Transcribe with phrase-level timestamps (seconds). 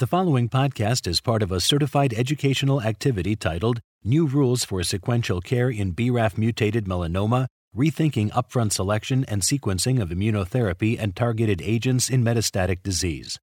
[0.00, 5.42] The following podcast is part of a certified educational activity titled New Rules for Sequential
[5.42, 12.08] Care in BRAF Mutated Melanoma Rethinking Upfront Selection and Sequencing of Immunotherapy and Targeted Agents
[12.08, 13.38] in Metastatic Disease.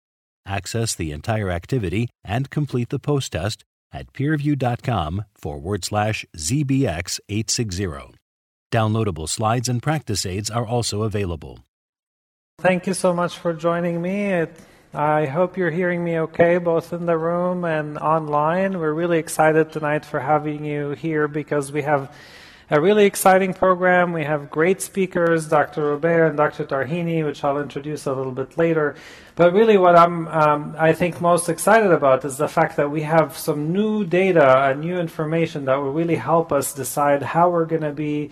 [0.47, 8.15] Access the entire activity and complete the post test at peerview.com forward slash ZBX860.
[8.71, 11.59] Downloadable slides and practice aids are also available.
[12.57, 14.47] Thank you so much for joining me.
[14.93, 18.79] I hope you're hearing me okay, both in the room and online.
[18.79, 22.15] We're really excited tonight for having you here because we have
[22.69, 24.13] a really exciting program.
[24.13, 25.91] We have great speakers, Dr.
[25.91, 26.63] Robert and Dr.
[26.63, 28.95] Tarhini, which I'll introduce a little bit later.
[29.35, 33.01] But really, what I'm, um, I think, most excited about is the fact that we
[33.01, 37.65] have some new data and new information that will really help us decide how we're
[37.65, 38.29] going to be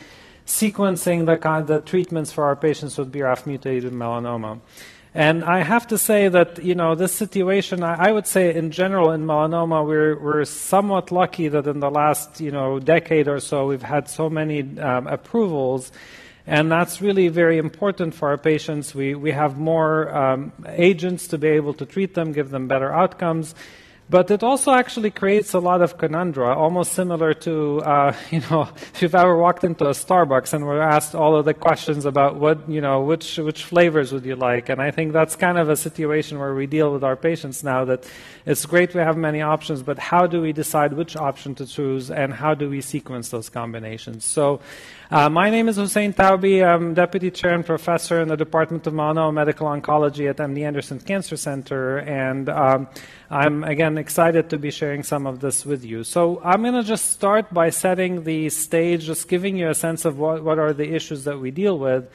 [0.47, 4.61] sequencing the, the treatments for our patients with BRAF mutated melanoma.
[5.15, 8.69] And I have to say that, you know, this situation, I, I, would say in
[8.71, 13.39] general in melanoma, we're, we're somewhat lucky that in the last, you know, decade or
[13.39, 15.93] so, we've had so many um, approvals.
[16.45, 18.93] And that's really very important for our patients.
[18.93, 22.91] We, we have more um, agents to be able to treat them, give them better
[22.93, 23.55] outcomes.
[24.07, 28.69] But it also actually creates a lot of conundra, almost similar to, uh, you know,
[28.93, 32.35] if you've ever walked into a Starbucks and were asked all of the questions about
[32.35, 34.69] what, you know, which, which flavors would you like?
[34.69, 37.83] And I think that's kind of a situation where we deal with our patients now
[37.85, 38.07] that
[38.45, 42.11] it's great we have many options, but how do we decide which option to choose
[42.11, 44.23] and how do we sequence those combinations?
[44.23, 44.59] So
[45.11, 46.65] uh, my name is Hussein Tawbi.
[46.65, 51.37] I'm Deputy Chair and Professor in the Department of Medical Oncology at MD Anderson Cancer
[51.37, 52.87] Center, and um,
[53.29, 56.03] I'm again excited to be sharing some of this with you.
[56.03, 60.05] So I'm going to just start by setting the stage, just giving you a sense
[60.05, 62.09] of what, what are the issues that we deal with.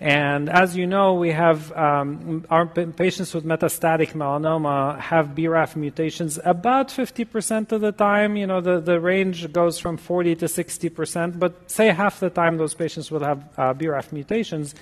[0.00, 6.38] And as you know, we have um, our patients with metastatic melanoma have BRAF mutations
[6.42, 8.34] about 50% of the time.
[8.38, 12.56] You know, the, the range goes from 40 to 60%, but say half the time
[12.56, 14.74] those patients will have uh, BRAF mutations.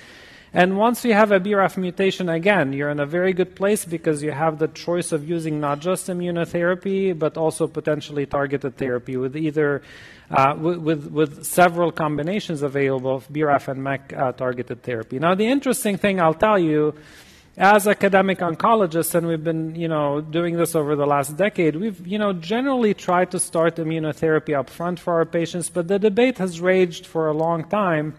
[0.52, 4.22] And once you have a BRAF mutation, again, you're in a very good place because
[4.22, 9.36] you have the choice of using not just immunotherapy, but also potentially targeted therapy with
[9.36, 9.82] either
[10.30, 15.18] uh, with, with, several combinations available of BRAF and MEK uh, targeted therapy.
[15.18, 16.94] Now, the interesting thing I'll tell you,
[17.56, 22.06] as academic oncologists, and we've been, you know, doing this over the last decade, we've,
[22.06, 26.38] you know, generally tried to start immunotherapy up front for our patients, but the debate
[26.38, 28.14] has raged for a long time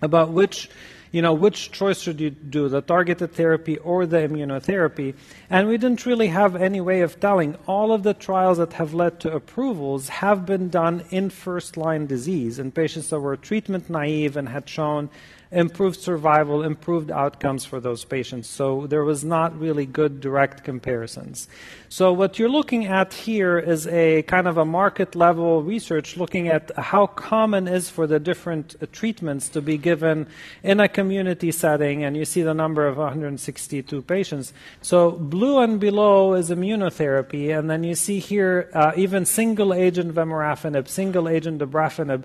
[0.00, 0.70] about which
[1.12, 5.14] you know, which choice should you do, the targeted therapy or the immunotherapy?
[5.48, 7.56] And we didn't really have any way of telling.
[7.66, 12.06] All of the trials that have led to approvals have been done in first line
[12.06, 15.10] disease in patients that were treatment naive and had shown
[15.52, 18.48] improved survival, improved outcomes for those patients.
[18.48, 21.48] So there was not really good direct comparisons.
[21.88, 26.46] So what you're looking at here is a kind of a market level research looking
[26.46, 30.28] at how common is for the different uh, treatments to be given
[30.62, 34.52] in a community setting, and you see the number of 162 patients.
[34.82, 40.14] So blue and below is immunotherapy, and then you see here uh, even single agent
[40.14, 42.22] vemurafenib, single agent dabrafenib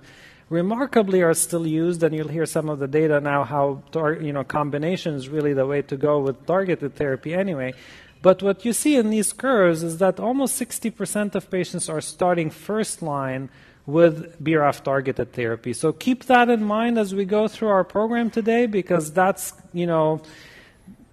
[0.50, 4.34] remarkably are still used, and you'll hear some of the data now how tar- you
[4.34, 7.74] know combination is really the way to go with targeted therapy anyway.
[8.22, 12.50] But what you see in these curves is that almost 60% of patients are starting
[12.50, 13.50] first line
[13.86, 15.74] with BRAF targeted therapy.
[15.74, 19.86] So keep that in mind as we go through our program today because that's, you
[19.86, 20.22] know,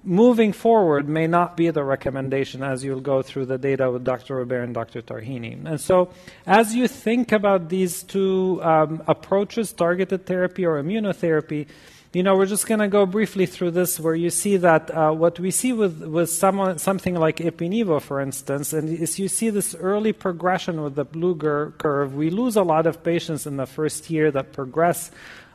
[0.04, 4.36] moving forward may not be the recommendation as you'll go through the data with Dr.
[4.36, 5.02] Robert and Dr.
[5.02, 5.64] Tarhini.
[5.64, 6.10] And so,
[6.46, 11.66] as you think about these two um, approaches, targeted therapy or immunotherapy,
[12.12, 15.12] you know, we're just going to go briefly through this where you see that uh,
[15.12, 19.48] what we see with, with someone, something like Ipi/Nivo, for instance, and is you see
[19.48, 22.14] this early progression with the blue curve.
[22.14, 25.10] We lose a lot of patients in the first year that progress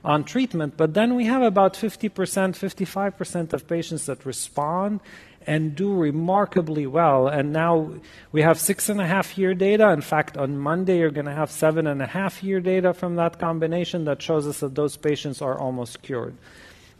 [0.07, 0.77] on treatment.
[0.77, 5.01] But then we have about 50%, 55% of patients that respond
[5.45, 7.27] and do remarkably well.
[7.27, 7.91] And now
[8.31, 9.91] we have six and a half year data.
[9.91, 13.17] In fact, on Monday, you're going to have seven and a half year data from
[13.17, 16.35] that combination that shows us that those patients are almost cured.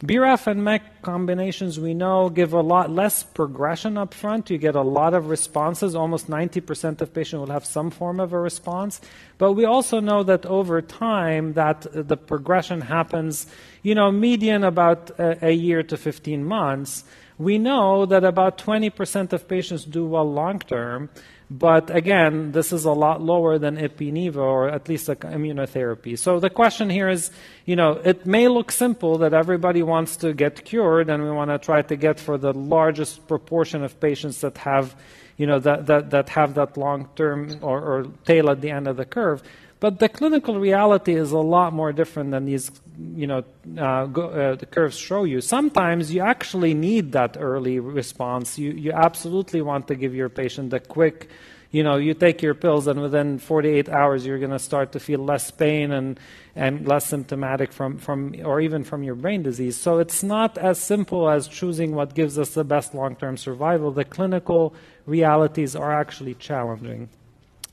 [0.00, 4.48] BRAF and MEK combinations we know give a lot less progression up front.
[4.48, 5.96] You get a lot of responses.
[5.96, 9.00] Almost 90% of patients will have some form of a response.
[9.38, 13.48] But we also know that over time that uh, the progression happens,
[13.82, 17.02] you know, median about a, a year to 15 months
[17.38, 21.08] We know that about 20% of patients do well long term,
[21.50, 26.18] but again, this is a lot lower than ipi-nivo or at least like immunotherapy.
[26.18, 27.30] So the question here is,
[27.64, 31.50] you know, it may look simple that everybody wants to get cured, and we want
[31.50, 34.94] to try to get for the largest proportion of patients that have,
[35.38, 38.86] you know, that, that, that have that long term or, or tail at the end
[38.86, 39.42] of the curve.
[39.80, 42.70] But the clinical reality is a lot more different than these,
[43.14, 43.44] you know,
[43.78, 45.40] uh, go, uh, the curves show you.
[45.40, 48.58] Sometimes you actually need that early response.
[48.58, 51.28] You, you absolutely want to give your patient a quick,
[51.70, 55.00] you know, you take your pills and within 48 hours you're going to start to
[55.00, 56.18] feel less pain and,
[56.56, 59.76] and less symptomatic from, from, or even from your brain disease.
[59.76, 63.92] So it's not as simple as choosing what gives us the best long-term survival.
[63.92, 64.74] The clinical
[65.06, 67.10] realities are actually challenging.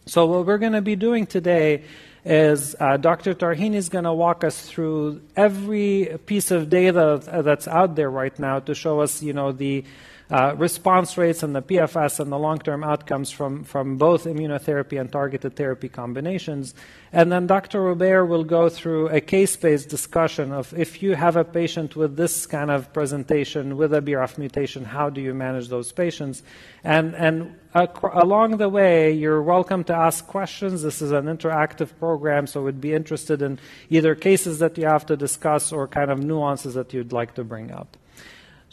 [0.08, 1.84] So, what we're going to be doing today
[2.24, 3.34] is uh, Dr.
[3.34, 8.38] Tarhini is going to walk us through every piece of data that's out there right
[8.38, 9.84] now to show us, you know, the
[10.32, 15.12] uh, response rates and the PFS and the long-term outcomes from, from both immunotherapy and
[15.12, 16.74] targeted therapy combinations.
[17.14, 17.82] And then Dr.
[17.82, 22.46] Robert will go through a case-based discussion of if you have a patient with this
[22.46, 26.42] kind of presentation with a BRAF mutation, how do you manage those patients?
[26.84, 30.82] And, and along the way, you're welcome to ask questions.
[30.82, 35.06] This is an interactive program, so we'd be interested in either cases that you have
[35.06, 37.96] to discuss or kind of nuances that you'd like to bring up.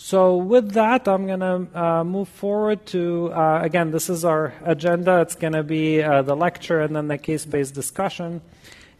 [0.04, 4.52] So, with that, I'm going to uh, move forward to uh, again, this is our
[4.64, 5.20] agenda.
[5.20, 8.40] It's going to be uh, the lecture and then the case based discussion.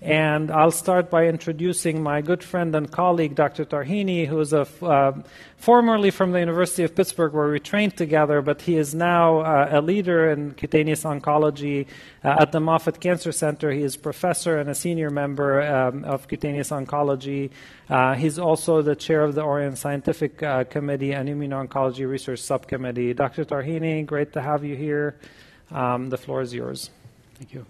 [0.03, 3.65] And I'll start by introducing my good friend and colleague, Dr.
[3.65, 5.23] Tarhini, who is a, uh,
[5.57, 9.69] formerly from the University of Pittsburgh, where we trained together, but he is now uh,
[9.71, 11.87] a leader in cutaneous oncology
[12.25, 13.71] uh, at the Moffitt Cancer Center.
[13.71, 17.51] He is professor and a senior member um, of cutaneous oncology.
[17.89, 23.15] Uh, he's also the chair of the ORIEN Scientific uh, Committee and Immuno-Oncology Research Subcommittee.
[23.15, 23.45] Dr.
[23.45, 25.15] Tarhini, great to have you here.
[25.71, 26.91] Um, the floor is yours.
[27.37, 27.65] Thank you.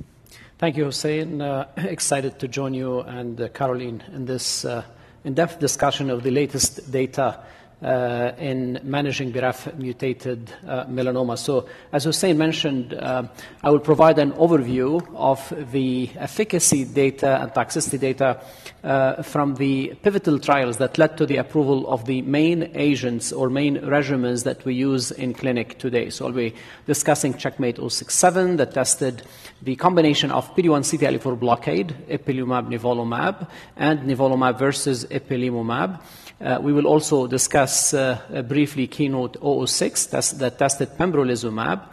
[0.62, 1.42] Thank you, Hussein.
[1.42, 4.84] Uh, excited to join you and uh, Caroline in this uh,
[5.24, 7.40] in-depth discussion of the latest data
[7.82, 11.36] uh, in managing BRAF mutated uh, melanoma.
[11.36, 13.24] So, as Hussein mentioned, uh,
[13.62, 18.40] I will provide an overview of the efficacy data and toxicity data
[18.84, 23.50] uh, from the pivotal trials that led to the approval of the main agents or
[23.50, 26.10] main regimens that we use in clinic today.
[26.10, 26.54] So, I'll be
[26.86, 29.22] discussing Checkmate 067 that tested
[29.60, 36.00] the combination of PD-1 CTLA4 blockade, ipilimumab, nivolumab, and nivolumab versus ipilimumab.
[36.42, 39.36] Uh, we will also discuss uh, briefly Keynote
[39.68, 41.88] 006 that tested pembrolizumab.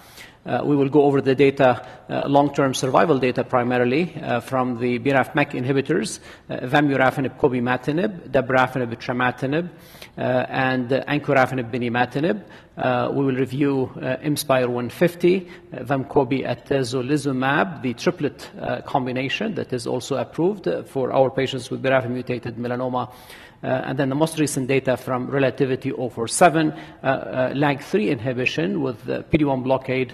[0.46, 4.98] Uh, we will go over the data, uh, long-term survival data primarily uh, from the
[4.98, 6.20] BRAF MEK inhibitors,
[6.50, 9.70] uh, vemurafenib, cobimetinib, dabrafenib, trametinib,
[10.18, 12.44] uh, and uh, encorafenib, binimetinib.
[12.78, 18.50] Uh, we will review uh, IMspire 150, uh, atezolizumab, the triplet
[18.86, 23.14] combination that is also approved for our patients with BRAF-mutated melanoma uh,
[23.62, 29.64] and then the most recent data from Relativity 047, uh, uh, LAG3 inhibition with PD-1
[29.64, 30.14] blockade,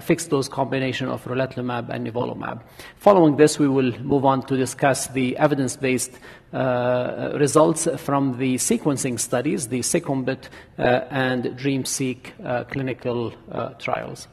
[0.00, 2.62] fixed dose combination of relatlimab and nivolumab.
[2.96, 6.12] Following this, we will move on to discuss the evidence-based
[6.52, 10.48] uh, results from the sequencing studies, the SECOMBIT
[10.78, 13.32] uh, and DREAMseq uh, clinical
[13.78, 14.28] trials.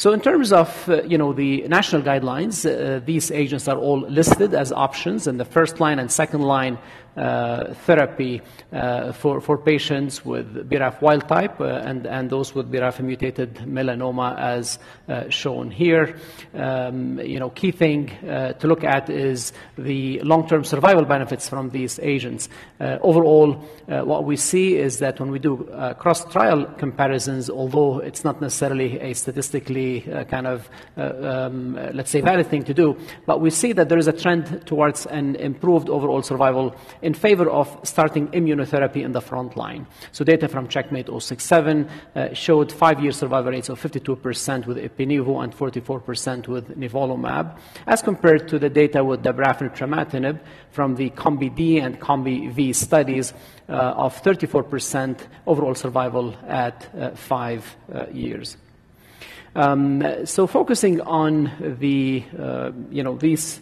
[0.00, 4.00] So in terms of, uh, you know, the national guidelines, uh, these agents are all
[4.00, 8.40] listed as options in the first line and second line uh, Uh, therapy
[8.72, 13.56] uh, for, for patients with BRAF wild type uh, and, and those with BRAF mutated
[13.66, 16.16] melanoma as uh, shown here.
[16.54, 21.70] Um, you know, key thing uh, to look at is the long-term survival benefits from
[21.70, 22.48] these agents.
[22.80, 23.54] overall,
[23.88, 29.14] what we see is that when we do cross-trial comparisons, although it's not necessarily a
[29.14, 33.98] statistically kind of, um, let's say, valid thing to do, but we see that there
[33.98, 39.20] is a trend towards an improved overall survival in favor of starting immunotherapy in the
[39.20, 39.86] front line.
[40.12, 45.54] So data from Checkmate 067 uh, showed five-year survival rates of 52% with Ipinivo and
[45.54, 50.40] 44% with nivolumab, as compared to the data with dabrafenib trametinib
[50.70, 53.32] from the COMBI-D and COMBI-V studies
[53.68, 58.56] uh, of 34% overall survival at uh, five uh, years.
[59.54, 63.60] Um, so focusing on the, uh, you know, these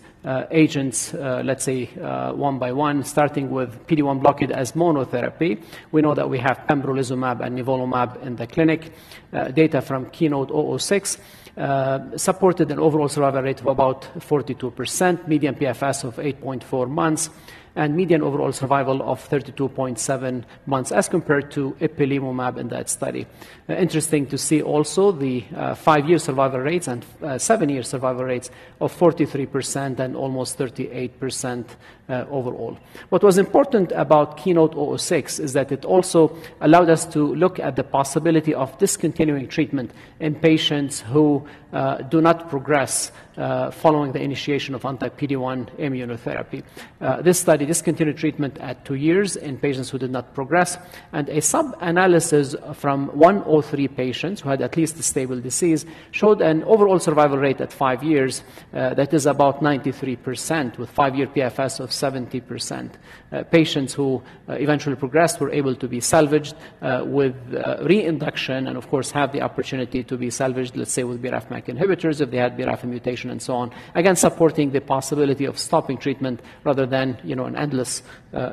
[0.51, 5.63] agents, uh, let's say uh, one by one, starting with PD-1 blockade as monotherapy.
[5.93, 8.93] We know that we have pembrolizumab and nivolumab in the clinic.
[9.33, 11.19] Uh, data from Keynote 006
[11.59, 17.31] uh, supported an overall survival rate of about 42%, median PFS of 8.4 months.
[17.77, 23.27] And median overall survival of 32.7 months as compared to ipilimumab in that study.
[23.69, 28.51] Uh, interesting to see also the uh, five-year survival rates and uh, seven-year survival rates
[28.81, 31.65] of 43% and almost 38%
[32.09, 32.79] uh, overall.
[33.11, 37.77] What was important about Keynote 006 is that it also allowed us to look at
[37.77, 44.21] the possibility of discontinuing treatment in patients who uh, do not progress uh, following the
[44.21, 46.63] initiation of anti-PD-1 immunotherapy.
[47.01, 50.77] Uh, this study discontinued treatment at two years in patients who did not progress,
[51.13, 56.65] and a sub-analysis from 103 patients who had at least a stable disease showed an
[56.65, 58.43] overall survival rate at five years
[58.75, 62.91] uh, that is about 93%, with five-year PFS of 70%.
[63.31, 67.35] Uh, patients who uh, eventually progressed were able to be salvaged uh, with
[67.83, 72.23] reinduction, and of course have the opportunity to be salvaged, let's say with BRAF-MEK inhibitors
[72.23, 73.71] if they had BRAF mutation and so on.
[73.95, 78.03] Again, supporting the possibility of stopping treatment rather than you know, an endless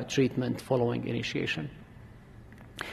[0.08, 1.70] treatment following initiation.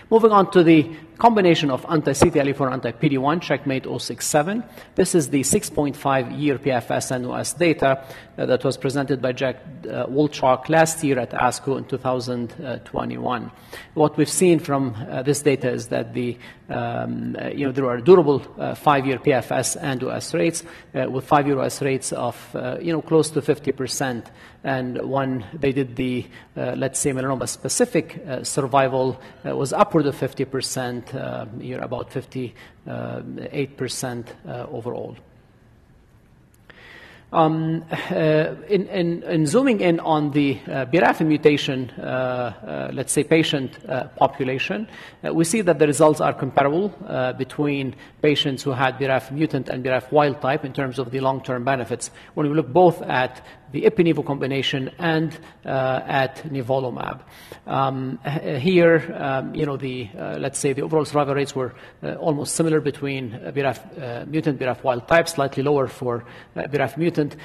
[0.09, 4.63] Moving on to the combination of anti-CTLA-4 anti-PD-1, Checkmate 067.
[4.95, 8.05] This is the 6.5 year PFS and OS data
[8.37, 13.51] uh, that was presented by Jedd uh, Wolchok last year at ASCO in 2021.
[13.93, 16.37] What we've seen from uh, this data is that the
[16.69, 18.39] um, uh, you know, there are durable
[18.75, 22.35] five-year PFS and OS rates with five-year OS rates of
[22.81, 24.25] you know, close to 50%.
[24.63, 31.81] And when they did the, let's say, melanoma-specific survival, was upward of 50%, uh, you're
[31.81, 32.53] about 58%
[34.47, 35.15] uh, overall.
[37.31, 43.79] Um, uh, in, in, in, zooming in on the BRAF mutation, let's say patient
[44.15, 44.87] population,
[45.23, 46.89] we see that the results are comparable
[47.35, 51.63] between patients who had BRAF mutant and BRAF wild type in terms of the long-term
[51.63, 52.11] benefits.
[52.35, 53.43] When we look both at
[53.73, 57.21] the ipi-nivo combination and uh, at nivolumab.
[57.67, 58.19] Um,
[58.59, 62.55] here, um, you know, the, uh, let's say the overall survival rates were uh, almost
[62.55, 66.23] similar between BRAF mutant, BRAF wild type, slightly lower for
[66.55, 67.35] BRAF mutant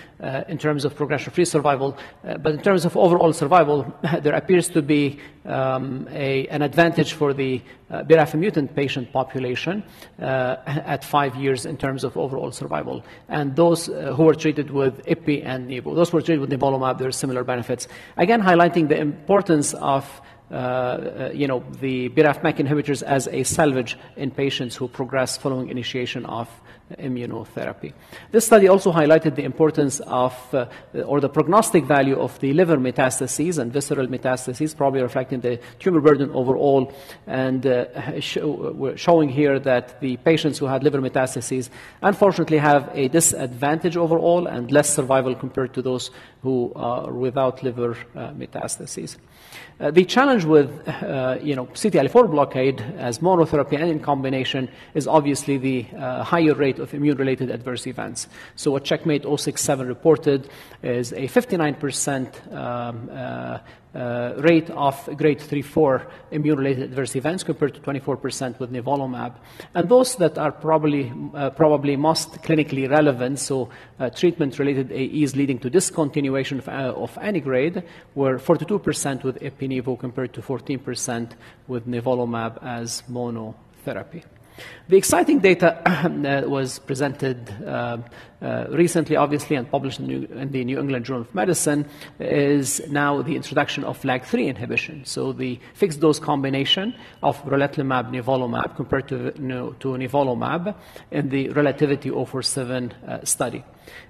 [0.49, 1.97] in terms of progression-free survival.
[2.23, 3.92] but in terms of overall survival,
[4.23, 5.18] there appears to be
[5.49, 9.82] um, a, an advantage for the uh, BRAF mutant patient population
[10.20, 13.02] uh, at five years in terms of overall survival.
[13.28, 16.98] And those uh, who were treated with IPI and NIVO, those were treated with nivolumab,
[16.98, 17.88] there are similar benefits.
[18.16, 23.98] Again, highlighting the importance of uh, uh, you know, the BRAF-MEK inhibitors as a salvage
[24.16, 26.48] in patients who progress following initiation of
[26.96, 27.92] immunotherapy.
[28.30, 30.66] This study also highlighted the importance of, uh,
[31.06, 36.00] or the prognostic value of the liver metastases and visceral metastases, probably reflecting the tumor
[36.00, 36.92] burden overall,
[37.26, 41.68] and uh, show, showing here that the patients who had liver metastases
[42.02, 46.10] unfortunately have a disadvantage overall and less survival compared to those
[46.42, 49.16] who are without liver uh, metastases.
[49.80, 55.06] Uh, the challenge with uh, you know, CTLA-4 blockade as monotherapy and in combination is
[55.06, 58.26] obviously the uh, higher rate of immune-related adverse events.
[58.56, 60.50] So what Checkmate 067 reported
[60.82, 63.08] is a 59% um,
[63.98, 69.34] uh, rate of grade 3-4 immune-related adverse events compared to 24% with nivolumab.
[69.74, 75.58] And those that are probably, uh, probably most clinically relevant, so uh, treatment-related AEs leading
[75.58, 77.82] to discontinuation of, uh, of any grade,
[78.14, 81.32] were 42% with ipi-nivo compared to 14%
[81.66, 84.22] with nivolumab as monotherapy.
[84.88, 87.98] The exciting data was presented uh,
[88.40, 91.87] recently, obviously, and published in, New, in, the New England Journal of Medicine,
[92.21, 95.04] is now the introduction of LAG3 inhibition.
[95.04, 100.75] So the fixed dose combination of relatlimab nivolumab compared to, to nivolumab
[101.11, 103.64] in the Relativity 047 uh, study.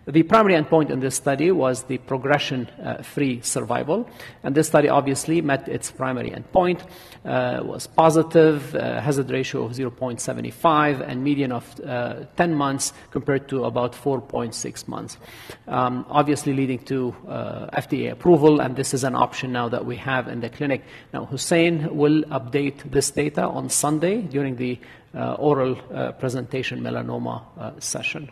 [0.07, 4.09] The primary endpoint in this study was the progression-free uh, survival,
[4.43, 6.81] and this study obviously met its primary endpoint,
[7.25, 13.49] uh, was positive, uh, hazard ratio of 0.75, and median of uh, 10 months compared
[13.49, 15.19] to about 4.6 months.
[15.67, 19.97] Um, obviously leading to uh, FDA approval, and this is an option now that we
[19.97, 20.85] have in the clinic.
[21.13, 24.79] Now, Hussein will update this data on Sunday during the
[25.15, 25.77] uh, oral
[26.19, 28.31] presentation melanoma session.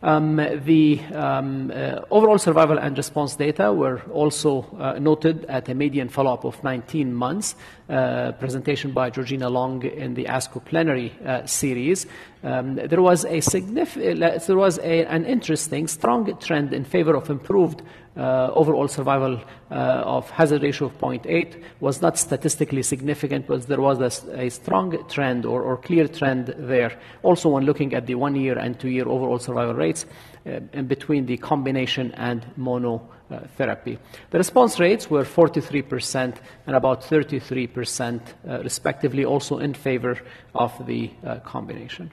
[0.00, 5.74] Um, the um, uh, overall survival and response data were also uh, noted at a
[5.74, 7.56] median follow-up of 19 months,
[7.88, 12.06] uh, presentation by Georgina Long in the ASCO plenary uh, series.
[12.42, 17.30] Um, there was a uh, there was a, an interesting, strong trend in favor of
[17.30, 17.82] improved
[18.18, 19.40] uh, overall survival
[19.70, 24.50] uh, of hazard ratio of 0.8 was not statistically significant, but there was a, a
[24.50, 26.98] strong trend or, or, clear trend there.
[27.22, 30.04] Also, when looking at the one year and two year overall survival rates
[30.46, 33.98] uh, in between the combination and monotherapy.
[34.30, 40.18] The response rates were 43% and about 33%, uh, respectively, also in favor
[40.54, 42.10] of the uh, combination.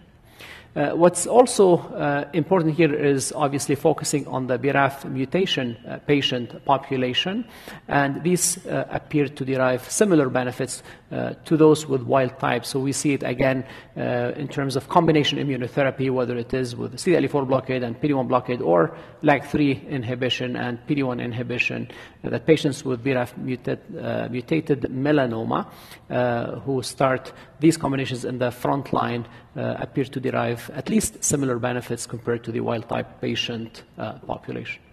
[0.75, 6.65] Uh, what's also uh, important here is obviously focusing on the BRAF mutation uh, patient
[6.65, 7.45] population,
[7.87, 10.83] and these uh, appear to derive similar benefits
[11.45, 12.65] to those with wild type.
[12.65, 13.65] So we see it again
[13.97, 18.61] uh, in terms of combination immunotherapy, whether it is with CTLA4 blockade and PD-1 blockade
[18.61, 21.89] or LAG3 inhibition and PD-1 inhibition,
[22.23, 25.67] that patients with BRAF mutate, mutated melanoma
[26.63, 32.05] who start these combinations in the front line appear to derive at least similar benefits
[32.05, 34.84] compared to the wild type patient uh, population.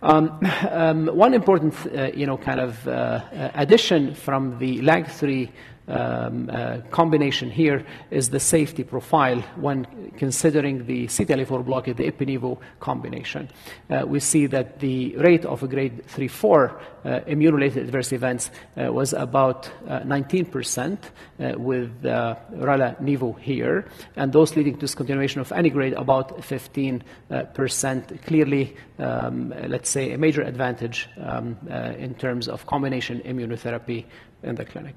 [0.00, 0.38] Um,
[0.70, 3.20] um, one important, uh, you know, kind of uh,
[3.54, 5.50] addition from the LAG3
[5.88, 12.58] um, uh, combination here is the safety profile when considering the CTLA4 blockade, the ipi
[12.80, 13.48] combination.
[13.90, 19.12] Uh, we see that the rate of grade 3-4 uh, immune-related adverse events uh, was
[19.12, 20.98] about 19%
[21.40, 27.02] uh, uh, with Rela-Nivo here, and those leading to discontinuation of any grade about 15%.
[28.26, 31.56] Clearly, um, let's say, a major advantage um,
[31.98, 34.04] in terms of combination immunotherapy
[34.42, 34.96] in the clinic.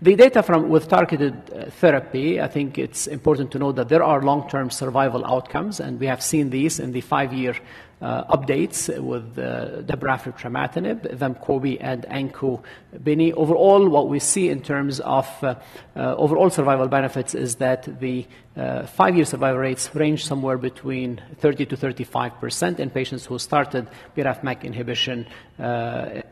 [0.00, 4.04] The data from with targeted uh, therapy, I think it's important to note that there
[4.04, 7.56] are long-term survival outcomes, and we have seen these in the five-year
[8.00, 13.32] uh, updates with uh, dabrafenib Vemcobi, and Encobini.
[13.32, 15.56] Overall, what we see in terms of uh,
[15.96, 18.26] uh, overall survival benefits is that the
[18.56, 23.86] uh, five-year survival rates range somewhere between 30 to 35 percent in patients who started
[24.16, 25.26] BRAF/MEK inhibition
[25.58, 26.22] uh,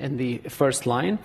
[0.00, 1.18] in the first line.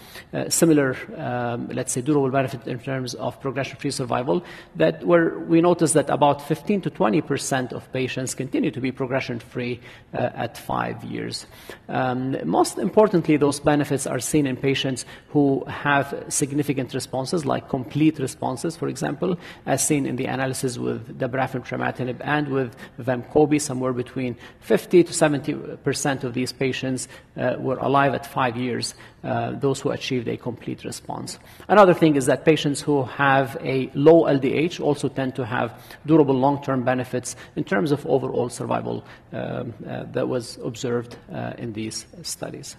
[0.50, 4.44] Similar, um, let's say, durable benefit in terms of progression-free survival.
[4.76, 8.92] That where we notice that about 15 to 20 percent of patients continue to be
[8.92, 9.80] progression-free
[10.14, 11.48] uh, at five years.
[11.90, 18.20] Um, most importantly, those benefits are seen in patients who have significant responses, like complete
[18.20, 19.32] responses, for example,
[19.66, 25.14] as seen in the analysis with dabrafenib trametinib and with Vemcobi, somewhere between 50 to
[25.14, 27.08] 70 percent of these patients
[27.38, 31.38] uh, were alive at five years, uh, those who achieved a complete response.
[31.68, 36.36] Another thing is that patients who have a low LDH also tend to have durable
[36.36, 39.03] long-term benefits in terms of overall survival
[39.34, 42.75] um, uh, that was observed uh, in these studies.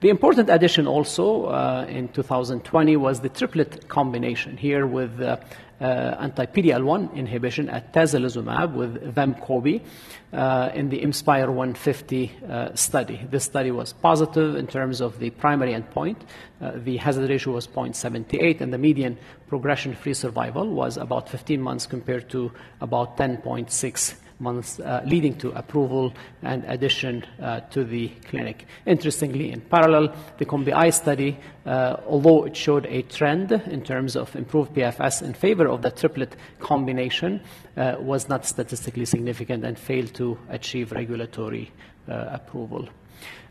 [0.00, 5.20] The important addition also uh, in 2020 was the triplet combination here with
[5.80, 9.82] uh, uh, anti-PD-L1 inhibition at atezolizumab with Vemcobi
[10.32, 13.20] uh, in the IMspire 150 uh, study.
[13.30, 16.16] This study was positive in terms of the primary endpoint.
[16.60, 19.16] The hazard ratio was 0.78, and the median
[19.48, 26.12] progression-free survival was about 15 months compared to about 10.6 months, uh, leading to approval
[26.42, 28.66] and addition uh, to the clinic.
[28.86, 34.34] Interestingly, in parallel, the COMBI study, uh, although it showed a trend in terms of
[34.36, 37.40] improved PFS in favor of the triplet combination,
[37.76, 41.70] uh, was not statistically significant and failed to achieve regulatory
[42.08, 42.88] uh, approval.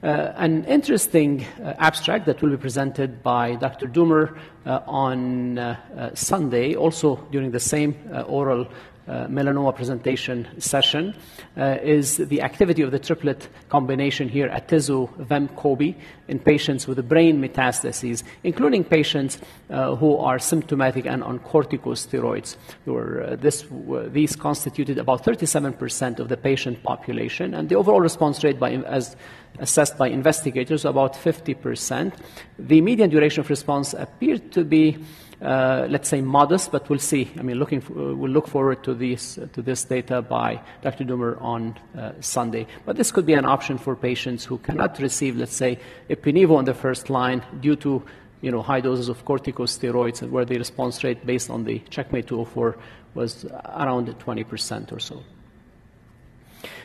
[0.03, 3.87] Uh, an interesting uh, abstract that will be presented by Dr.
[3.87, 5.77] Dummer uh, on
[6.13, 7.95] Sunday, also during the same
[8.27, 8.67] oral
[9.07, 11.15] melanoma presentation session
[11.57, 15.95] uh, is the activity of the triplet combination here Atezo Vemcobi
[16.27, 19.39] in patients with brain metastases, including patients
[19.69, 22.57] uh, who are symptomatic and on corticosteroids.
[22.85, 23.65] Were, uh, this,
[24.07, 29.15] these constituted about 37% of the patient population, and the overall response rate by, as
[29.59, 32.13] assessed by investigators about 50%.
[32.59, 34.97] The median duration of response appeared to be
[35.41, 37.29] uh, let's say modest, but we'll see.
[37.37, 41.03] I mean, looking for, uh, we'll look forward to this to this data by Dr.
[41.03, 42.65] Dummer on uh, Sunday.
[42.85, 46.65] But this could be an option for patients who cannot receive, let's say, Ipi/Nivo on
[46.65, 48.03] the first line due to
[48.41, 52.77] you know high doses of corticosteroids, where the response rate based on the Checkmate 204
[53.13, 55.23] was around 20% or so.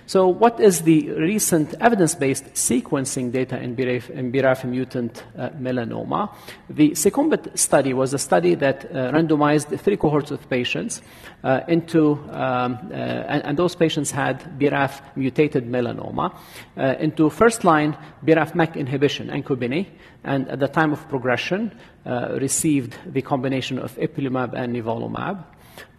[0.06, 5.50] So, what is the recent evidence based sequencing data in BRAF, in BRAF mutant uh,
[5.50, 6.34] melanoma?
[6.68, 11.02] The SECOMBIT study was a study that uh, randomized three cohorts of patients
[11.44, 16.34] uh, into, um, uh, and, and, those patients had BRAF mutated melanoma,
[16.76, 19.86] uh, into first line BRAF MEK inhibition, Encobini,
[20.24, 21.72] and at the time of progression
[22.06, 25.44] uh, received the combination of ipilimumab and nivolumab.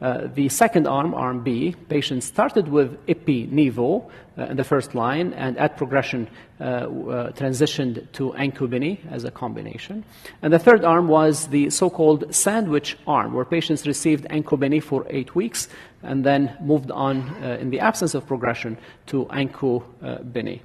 [0.01, 5.33] Uh, the second arm, arm B, patients started with ipi-nivo uh, in the first line
[5.33, 6.27] and at progression
[6.59, 10.03] uh, uh, transitioned to encobini as a combination.
[10.41, 15.35] And the third arm was the so-called sandwich arm, where patients received encobini for eight
[15.35, 15.69] weeks
[16.01, 20.61] and then moved on uh, in the absence of progression to encobini.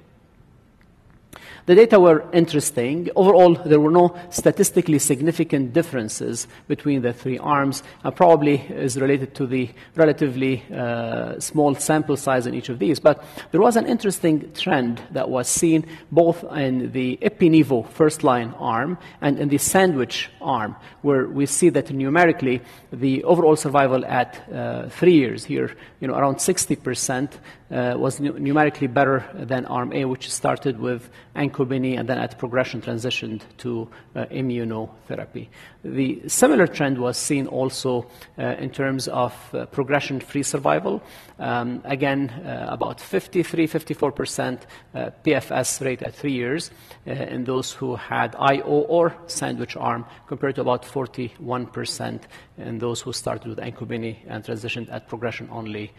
[1.65, 3.09] The data were interesting.
[3.15, 9.35] Overall, there were no statistically significant differences between the three arms, and probably is related
[9.35, 12.99] to the relatively uh, small sample size in each of these.
[12.99, 18.55] But there was an interesting trend that was seen both in the ipi-nivo first line
[18.57, 22.61] arm and in the sandwich arm, where we see that numerically
[22.91, 27.39] the overall survival at uh, three years here, you know, around 60 percent
[27.71, 32.81] uh, was numerically better than arm A, which started with encobini and then at progression
[32.81, 35.47] transitioned to uh, immunotherapy.
[35.83, 38.05] The similar trend was seen also
[38.37, 41.01] uh, in terms of uh, progression-free survival.
[41.39, 44.59] Um, again, uh, about 53, 54%
[44.93, 46.71] uh, PFS rate at three years
[47.05, 52.21] in those who had IO or sandwich arm, compared to about 41%
[52.57, 55.93] in those who started with encobini and transitioned at progression only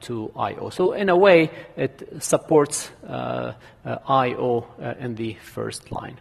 [0.00, 0.70] to IO.
[0.70, 4.66] So in a way, it supports IO
[4.98, 6.18] in the first line.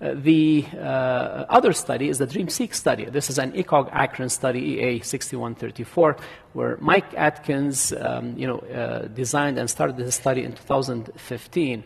[0.00, 3.04] Uh, the uh, other study is the DREAMseq study.
[3.04, 6.18] This is an ECOG ACRIN study, EA6134,
[6.54, 11.84] where Mike Atkins um, you know, uh, designed and started this study in 2015.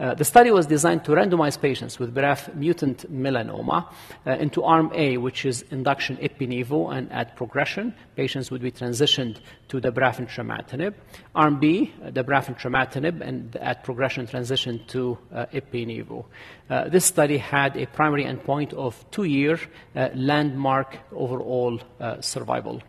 [0.00, 3.86] Uh, the study was designed to randomize patients with BRAF mutant melanoma
[4.26, 9.40] uh, into arm A, which is induction ipi-nivo, and at progression, patients would be transitioned
[9.68, 10.94] to the BRAF and trametinib.
[11.34, 16.24] Arm B, uh, the BRAF and trametinib, and at progression, transitioned to uh, ipi-nivo.
[16.70, 19.60] Uh, this study had a primary endpoint of two-year
[19.96, 21.78] uh, landmark overall
[22.20, 22.80] survival.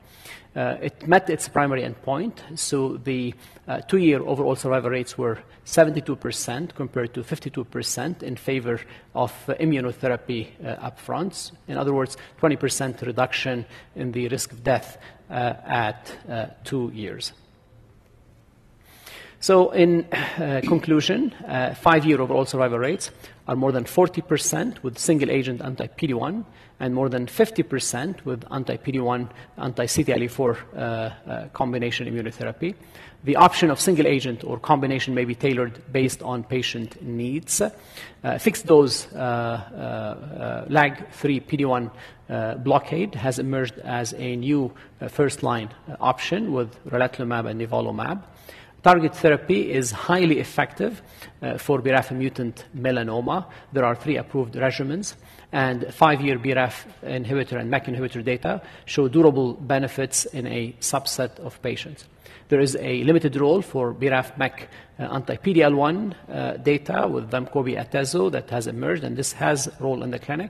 [0.54, 3.34] Uh, it met its primary endpoint, so the
[3.70, 8.82] uh, two-year overall survival rates were 72% compared to 52% in favor
[9.16, 11.54] of uh, immunotherapy uh, upfronts.
[11.70, 14.98] In other words, 20% reduction in the risk of death
[15.30, 17.32] uh, at uh, two years.
[19.40, 20.04] So, in
[20.68, 21.34] conclusion,
[21.82, 23.10] five year overall survival rates
[23.52, 26.46] are more than 40% with single agent anti PD1
[26.80, 32.76] and more than 50% with anti PD1, anti CTLA4 uh, uh, combination immunotherapy.
[33.26, 37.62] The option of single agent or combination may be tailored based on patient needs.
[37.62, 44.72] Uh, fixed dose uh, LAG3 PD1 blockade has emerged as a new
[45.10, 48.24] first line option with relatlimab and nivolumab.
[48.84, 51.04] Target therapy is highly effective
[51.44, 53.46] uh, for BRAF mutant melanoma.
[53.72, 55.14] There are three approved regimens,
[55.52, 61.62] and five-year BRAF inhibitor and MEK inhibitor data show durable benefits in a subset of
[61.62, 62.06] patients.
[62.50, 64.68] There is a limited role for BRAF MEK
[65.00, 70.10] uh, anti-PD-L1 uh, data with Vemcobi Atezo that has emerged, and this has role in
[70.10, 70.50] the clinic.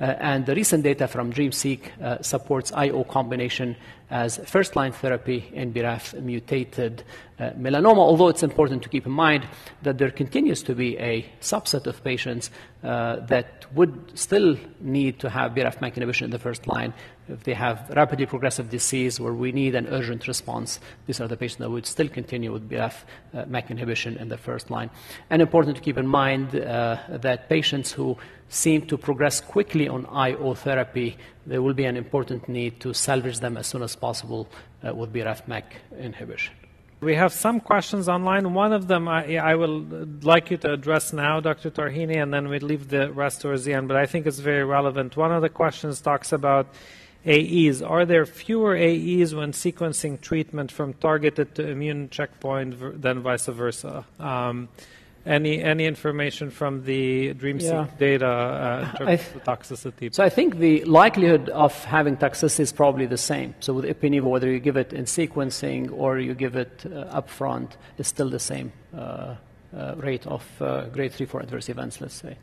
[0.00, 3.76] Uh, and the recent data from DREAMseq uh, supports IO combination
[4.10, 7.04] as first-line therapy in BRAF mutated
[7.38, 9.46] uh, melanoma, although it's important to keep in mind
[9.82, 12.50] that there continues to be a subset of patients
[12.82, 16.92] that would still need to have BRAF MEK inhibition in the first line
[17.28, 20.78] if they have rapidly progressive disease where we need an urgent response.
[21.06, 23.04] These are the patients that would still continue with BRAF
[23.46, 24.90] MEK inhibition in the first line.
[25.30, 30.54] And important to keep in mind that patients who seem to progress quickly on IO
[30.54, 34.48] therapy, there will be an important need to salvage them as soon as possible
[34.86, 35.64] uh, with BRAF MEK
[35.98, 36.54] inhibition.
[37.00, 38.54] We have some questions online.
[38.54, 39.80] One of them I, will
[40.22, 41.70] like you to address now, Dr.
[41.70, 44.64] Tarhini, and then we leave the rest towards the end, but I think it's very
[44.64, 45.14] relevant.
[45.14, 46.68] One of the questions talks about
[47.26, 47.82] AEs.
[47.82, 54.06] Are there fewer AEs when sequencing treatment from targeted to immune checkpoint than vice versa?
[54.18, 54.68] Um,
[55.26, 57.86] any any information from the DREAMseq yeah.
[57.98, 60.14] data uh, in terms th- of toxicity?
[60.14, 63.54] So I think the likelihood of having toxicity is probably the same.
[63.60, 67.72] So with ipi-nivo, whether you give it in sequencing or you give it uh, upfront,
[67.98, 69.36] is still the same uh,
[69.76, 72.36] uh rate of uh, grade 3 for adverse events, let's say.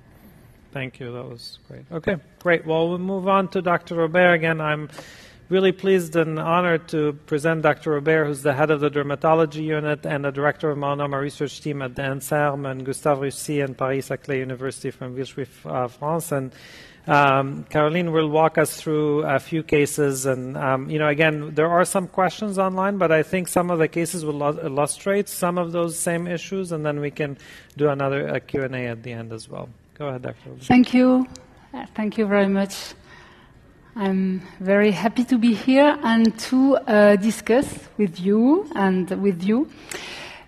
[0.71, 1.11] Thank you.
[1.11, 1.83] That was great.
[1.91, 2.65] Okay, great.
[2.65, 3.95] Well, we'll move on to Dr.
[3.95, 4.61] Robert again.
[4.61, 4.89] I'm
[5.51, 7.91] really pleased and honored to present Dr.
[7.91, 11.81] Robert, who's the head of the dermatology unit and the director of melanoma research team
[11.81, 16.31] at the INSERM and Gustave Roussy and Paris-Saclay University from Villejuif, uh, France.
[16.31, 16.53] And
[17.05, 20.25] um, Caroline will walk us through a few cases.
[20.25, 23.77] And, um, you know, again, there are some questions online, but I think some of
[23.77, 27.37] the cases will illustrate some of those same issues, and then we can
[27.75, 29.67] do another Q&A at the end as well.
[29.95, 30.55] Go ahead, Dr.
[30.61, 31.27] Thank you.
[31.73, 32.93] Uh, thank you very much.
[33.95, 39.69] I'm very happy to be here and to uh, discuss with you and with you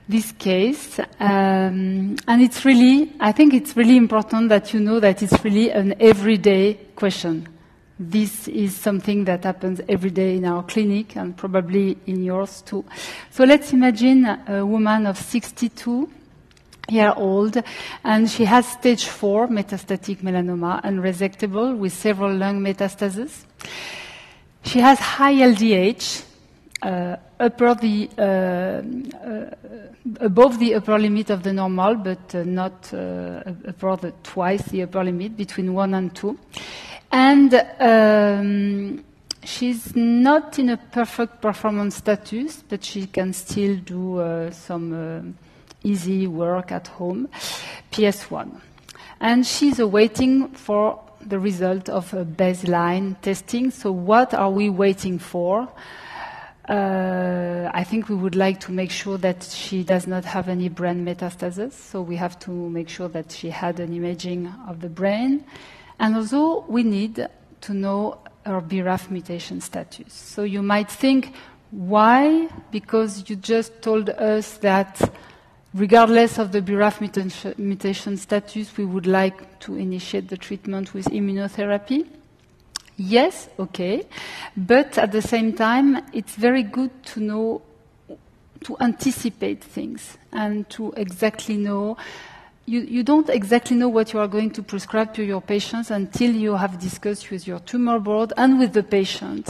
[0.08, 0.97] this case.
[1.19, 5.71] Um, and it's really, I think it's really important that you know that it's really
[5.71, 7.49] an everyday question.
[7.99, 12.86] This is something that happens every day in our clinic and probably in yours too.
[13.29, 16.10] So let's imagine a woman of 62
[16.89, 17.62] year old
[18.04, 23.46] and she has stage 4 metastatic melanoma unresectable with several lung metastases.
[24.63, 26.26] She has high LDH,
[26.82, 28.22] uh, upper the, uh,
[29.28, 29.56] uh,
[30.19, 34.84] above the upper limit of the normal, but uh, not uh, above the, twice the
[34.84, 36.39] upper limit, between 1 and 2.
[37.12, 39.04] And um,
[39.43, 45.36] she's not in a perfect performance status, but she can still do uh, some
[45.84, 47.30] easy work at home,
[47.91, 48.60] PS1.
[49.19, 53.72] And she's awaiting for the result of a baseline testing.
[53.72, 55.69] So what are we waiting for?
[56.67, 60.69] Uh, I think we would like to make sure that she does not have any
[60.69, 61.74] brain metastasis.
[61.74, 65.46] So we have to make sure that she had an imaging of the brain.
[66.00, 67.28] And also we need
[67.62, 70.13] to know her BRAF mutation status.
[70.13, 71.34] So you might think,
[71.72, 72.50] why?
[72.72, 75.02] Because you just told us that
[75.74, 77.02] regardless of the BRAF
[77.58, 82.08] mutation status, we would like to initiate the treatment with immunotherapy.
[82.96, 84.06] Yes, okay.
[84.56, 87.62] But at the same time, it's very good to know,
[88.64, 91.98] to anticipate things and to exactly know.
[92.66, 96.32] You, you don't exactly know what you are going to prescribe to your patients until
[96.32, 99.50] you have discussed with your tumor board and with the patient.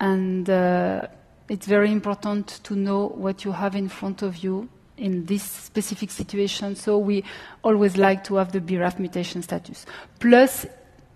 [0.00, 1.06] And uh,
[1.48, 6.10] it's very important to know what you have in front of you in this specific
[6.10, 6.76] situation.
[6.76, 7.24] So we
[7.64, 9.86] always like to have the BRAF mutation status.
[10.18, 10.66] Plus,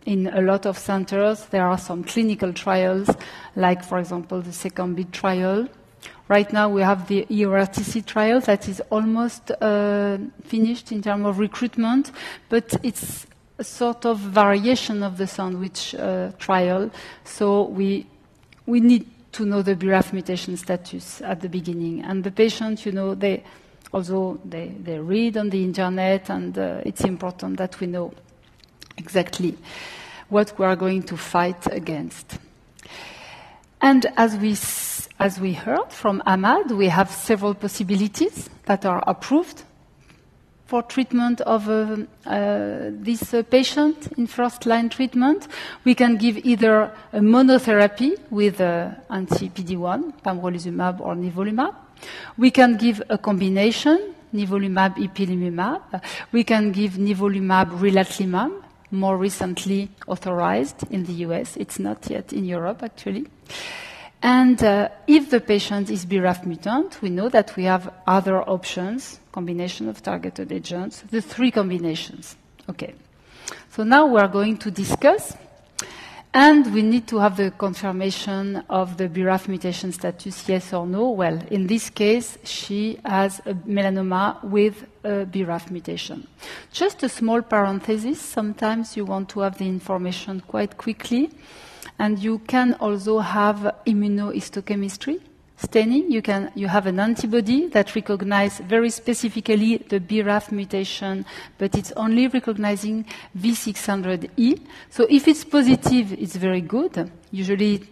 [0.06, 3.10] in a lot of centers, there are some clinical trials,
[3.56, 5.68] like, for example, the Second SECOMBIT trial.
[6.28, 11.38] Right now, we have the EORTC trial that is almost uh, finished in terms of
[11.38, 12.12] recruitment,
[12.48, 13.26] but it's
[13.58, 16.90] a sort of variation of the sandwich uh, trial.
[17.24, 18.06] So we,
[18.66, 22.02] we need to know the BRAF mutation status at the beginning.
[22.02, 23.42] And the patient, you know, they,
[23.96, 28.12] although they, they read on the internet, and uh, it's important that we know
[28.98, 29.56] exactly
[30.28, 32.38] what we are going to fight against.
[33.80, 34.54] And as we,
[35.18, 39.62] as we heard from Ahmad, we have several possibilities that are approved
[40.66, 45.48] for treatment of uh, uh, this uh, patient in first line treatment.
[45.84, 51.85] We can give either a monotherapy with uh, anti-PD-1, pembrolizumab or nivolumab.
[52.36, 56.02] We can give a combination, nivolumab, ipilimumab.
[56.32, 61.56] We can give nivolumab, relatlimab, more recently authorized in the US.
[61.56, 63.26] It's not yet in Europe, actually.
[64.22, 69.20] And uh, if the patient is BRAF mutant, we know that we have other options,
[69.30, 72.36] combination of targeted agents, the three combinations.
[72.68, 72.94] Okay.
[73.70, 75.36] So now we are going to discuss
[76.36, 81.08] and we need to have the confirmation of the BRAF mutation status, yes or no.
[81.08, 86.26] Well, in this case, she has a melanoma with a BRAF mutation.
[86.70, 88.20] Just a small parenthesis.
[88.20, 91.30] Sometimes you want to have the information quite quickly.
[91.98, 95.20] And you can also have immunohistochemistry
[95.56, 101.24] staining, you, can, you have an antibody that recognizes very specifically the BRAF mutation,
[101.58, 103.04] but it's only recognizing
[103.38, 104.60] V600E.
[104.90, 107.10] So if it's positive, it's very good.
[107.30, 107.82] Usually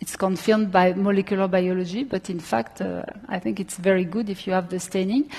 [0.00, 4.46] it's confirmed by molecular biology, but in fact, uh, I think it's very good if
[4.46, 5.30] you have the staining.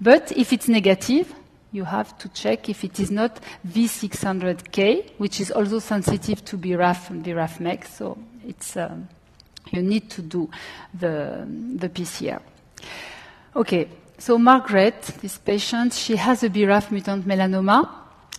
[0.00, 1.32] But if it's negative,
[1.70, 7.10] you have to check if it is not V600K, which is also sensitive to BRAF
[7.10, 7.84] and BRAF-MEK.
[7.84, 9.08] So it's um,
[9.70, 10.50] you need to do
[10.94, 12.40] the, the PCR.
[13.56, 17.88] Okay, so Margaret, this patient, she has a BRAF mutant melanoma,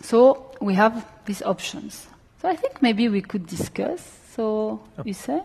[0.02, 2.08] so we have these options.
[2.42, 4.02] So I think maybe we could discuss.
[4.36, 5.42] So you say?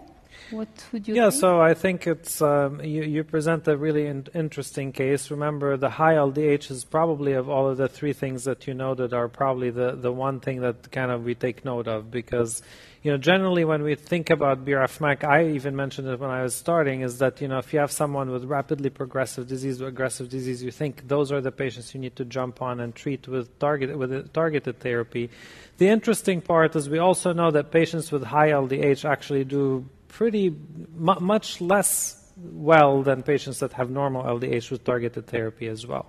[0.50, 1.14] What would you?
[1.14, 1.40] Yeah, think?
[1.40, 5.30] so I think it's um, you, you present a really in- interesting case.
[5.30, 9.12] Remember, the high LDH is probably of all of the three things that you noted
[9.12, 12.62] are probably the the one thing that kind of we take note of because
[13.04, 16.54] you know, generally when we think about BRAF-MEK, I even mentioned it when I was
[16.54, 20.62] starting, is that, you know, if you have someone with rapidly progressive disease, aggressive disease,
[20.62, 23.98] you think those are the patients you need to jump on and treat with, target,
[23.98, 25.28] with targeted therapy.
[25.76, 30.54] The interesting part is we also know that patients with high LDH actually do pretty
[30.94, 36.06] much less well than patients that have normal LDH with targeted therapy as well.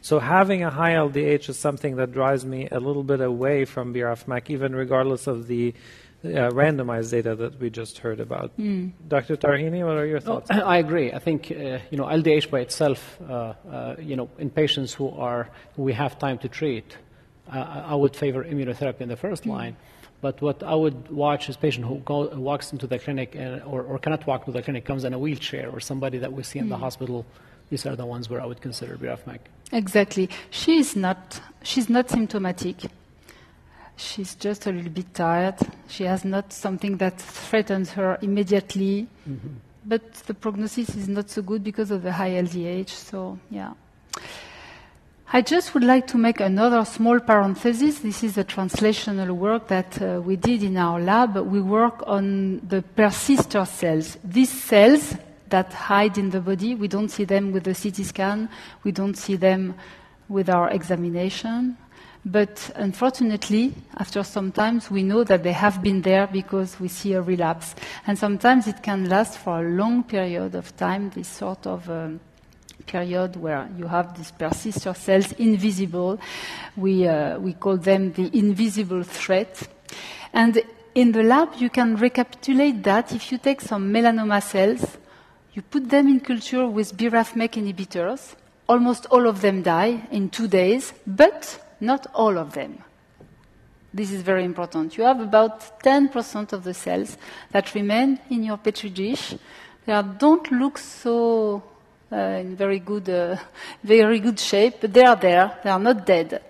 [0.00, 3.94] So having a high LDH is something that drives me a little bit away from
[3.94, 5.72] BRAF-MEK, even regardless of the
[6.24, 8.58] uh, randomized data that we just heard about.
[8.58, 8.92] Mm.
[9.06, 9.36] Dr.
[9.36, 10.50] Tarhini, what are your thoughts?
[10.52, 11.12] Oh, I agree.
[11.12, 15.10] I think uh, you know LDH by itself, uh, uh, you know, in patients who
[15.10, 16.96] are who we have time to treat,
[17.52, 19.50] uh, I would favor immunotherapy in the first mm.
[19.56, 19.76] line.
[20.26, 22.18] But what I would watch is patient who go,
[22.50, 25.18] walks into the clinic and, or, or, cannot walk to the clinic, comes in a
[25.18, 26.74] wheelchair, or somebody that we see in mm.
[26.74, 27.26] the hospital.
[27.70, 29.42] These are the ones where I would consider BRAF/MEK.
[29.72, 30.30] Exactly.
[30.60, 31.40] She is not.
[31.62, 32.76] She's not symptomatic
[33.96, 35.56] she's just a little bit tired.
[35.88, 39.06] She has not something that threatens her immediately.
[39.28, 39.54] Mm-hmm.
[39.86, 42.88] But the prognosis is not so good because of the high LDH.
[42.88, 43.74] So, yeah.
[45.34, 47.98] I just would like to make another small parenthesis.
[47.98, 51.36] This is a translational work that uh, we did in our lab.
[51.36, 54.16] We work on the persister cells.
[54.22, 55.16] These cells
[55.48, 58.48] that hide in the body, we don't see them with the CT scan,
[58.84, 59.74] we don't see them
[60.28, 61.78] with our examination.
[62.24, 67.14] But unfortunately, after some time, we know that they have been there because we see
[67.14, 67.74] a relapse.
[68.06, 72.20] And sometimes it can last for a long period of time, this sort of um,
[72.86, 76.18] period where you have these persister cells invisible.
[76.76, 79.68] We, uh, we call them the invisible threat.
[80.32, 80.62] And
[80.94, 84.98] in the lab, you can recapitulate that if you take some melanoma cells,
[85.52, 88.34] you put them in culture with BRAF/MEK inhibitors.
[88.68, 92.82] Almost all of them die in two days, but not all of them.
[93.92, 94.96] This is very important.
[94.96, 97.16] You have about 10% of the cells
[97.52, 99.36] that remain in your petri dish.
[99.86, 101.62] They don't look so
[102.16, 103.36] in very good, uh,
[103.82, 105.58] very good shape, but they are there.
[105.62, 106.42] They are not dead.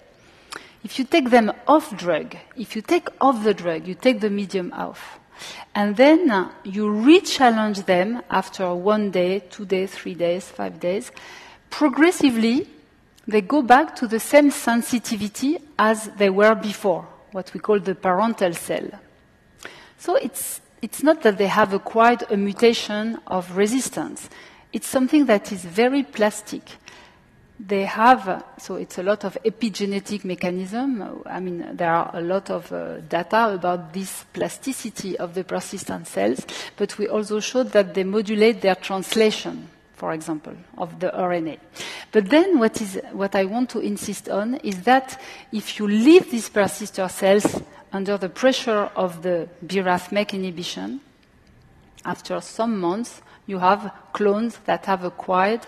[0.82, 4.30] If you take them off drug, if you take off the drug, you take the
[4.30, 5.18] medium off,
[5.74, 11.10] and then uh, you re-challenge them after one day, two days, three days, five days,
[11.70, 12.68] progressively
[13.26, 17.94] they go back to the same sensitivity as they were before, what we call the
[17.94, 18.88] parental cell.
[19.98, 24.28] So it's, it's not that they have acquired a mutation of resistance.
[24.74, 26.62] It's something that is very plastic.
[27.60, 31.22] They have, so it's a lot of epigenetic mechanism.
[31.24, 36.08] I mean, there are a lot of uh, data about this plasticity of the persistent
[36.08, 36.44] cells,
[36.76, 41.56] but we also showed that they modulate their translation for example, of the RNA.
[42.10, 45.20] But then what, is, what I want to insist on is that
[45.52, 51.00] if you leave these persister cells under the pressure of the BRAF/MEK inhibition,
[52.04, 55.66] after some months, you have clones that have acquired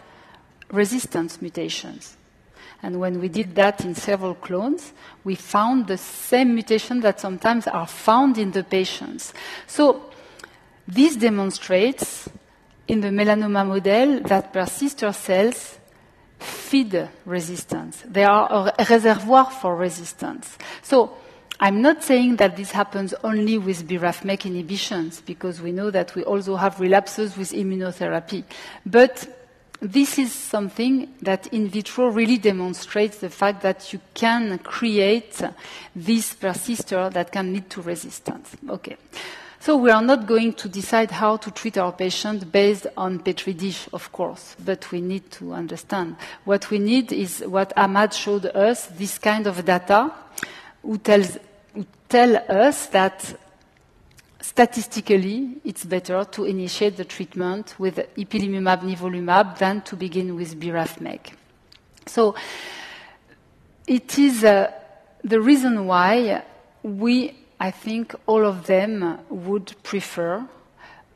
[0.70, 2.16] resistance mutations.
[2.82, 4.92] And when we did that in several clones,
[5.24, 9.32] we found the same mutation that sometimes are found in the patients.
[9.66, 10.10] So
[10.86, 12.28] this demonstrates
[12.86, 15.78] in the melanoma model that persister cells
[16.38, 18.04] feed resistance.
[18.06, 20.58] They are a reservoir for resistance.
[20.82, 21.16] So
[21.58, 26.22] I'm not saying that this happens only with BRAF/MEK inhibitions, because we know that we
[26.24, 28.44] also have relapses with immunotherapy.
[28.84, 29.26] But
[29.80, 35.42] this is something that in vitro really demonstrates the fact that you can create
[35.94, 38.56] this persister that can lead to resistance.
[38.68, 38.96] Okay.
[39.58, 43.52] So we are not going to decide how to treat our patient based on Petri
[43.52, 46.16] dish, of course, but we need to understand.
[46.44, 50.12] What we need is what Ahmad showed us, this kind of data,
[50.82, 51.38] who, tells,
[52.08, 53.38] tell us that
[54.40, 61.32] statistically it's better to initiate the treatment with ipilimumab, nivolumab than to begin with BRAF/MEK.
[62.06, 62.34] So
[63.86, 64.70] it is uh,
[65.24, 66.42] the reason why
[66.82, 70.46] we I think all of them would prefer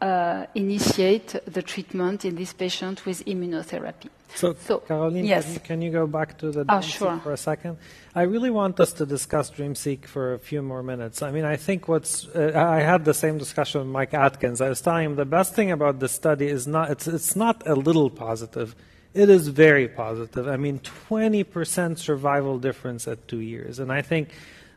[0.01, 4.09] uh, initiate the treatment in this patient with immunotherapy.
[4.35, 5.45] So, so Caroline, yes.
[5.45, 7.19] can, you, can, you, go back to the oh, sure.
[7.19, 7.79] for a second?
[8.15, 11.21] I really want us to discuss DreamSeq for a few more minutes.
[11.23, 14.61] I mean, I think what's uh, I had the same discussion with Mike Atkins.
[14.61, 17.67] I was telling him the best thing about this study is not it's it's not
[17.67, 18.77] a little positive.
[19.13, 20.47] It is very positive.
[20.47, 24.29] I mean, 20% survival difference at two years, and I think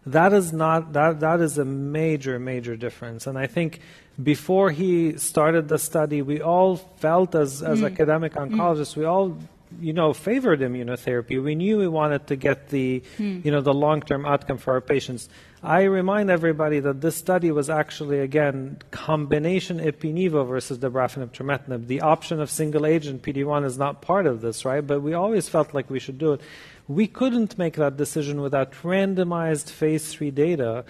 [0.06, 3.80] that is not that that is a major major difference and i think
[4.22, 7.86] before he started the study we all felt as as mm.
[7.86, 8.50] academic mm.
[8.50, 8.98] oncologists mm.
[8.98, 9.38] we all
[9.80, 13.44] you know favored immunotherapy we knew we wanted to get the mm.
[13.44, 15.30] you know the long term outcome for our patients
[15.64, 22.02] i remind everybody that this study was actually again combination ipi-nivo versus dabrafenib trametinib the
[22.02, 25.74] option of single agent pd1 is not part of this right but we always felt
[25.74, 26.42] like we should do it
[26.88, 30.84] we couldn't make that decision without randomized phase three data.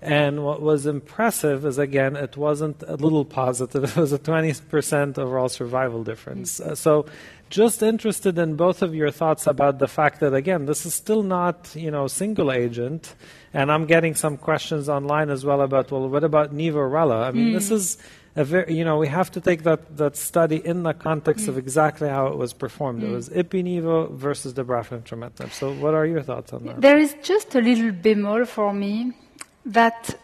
[0.00, 5.18] And what was impressive is again, it wasn't a little positive, it was a 20%
[5.18, 6.60] overall survival difference.
[6.60, 7.06] Uh, so
[7.50, 11.22] just interested in both of your thoughts about the fact that again, this is still
[11.22, 13.14] not, you know, single agent.
[13.54, 17.26] And I'm getting some questions online as well about, well, what about Nivo-Rela?
[17.26, 17.54] I mean, mm.
[17.54, 17.96] this is
[18.44, 21.48] very, you know, we have to take that, that study in the context mm.
[21.48, 23.02] of exactly how it was performed.
[23.02, 23.08] Mm.
[23.08, 26.80] It was Ipi-Nivo versus the Dabrafenib So what are your thoughts on that?
[26.80, 29.12] There is just a little bemol for me
[29.66, 30.18] that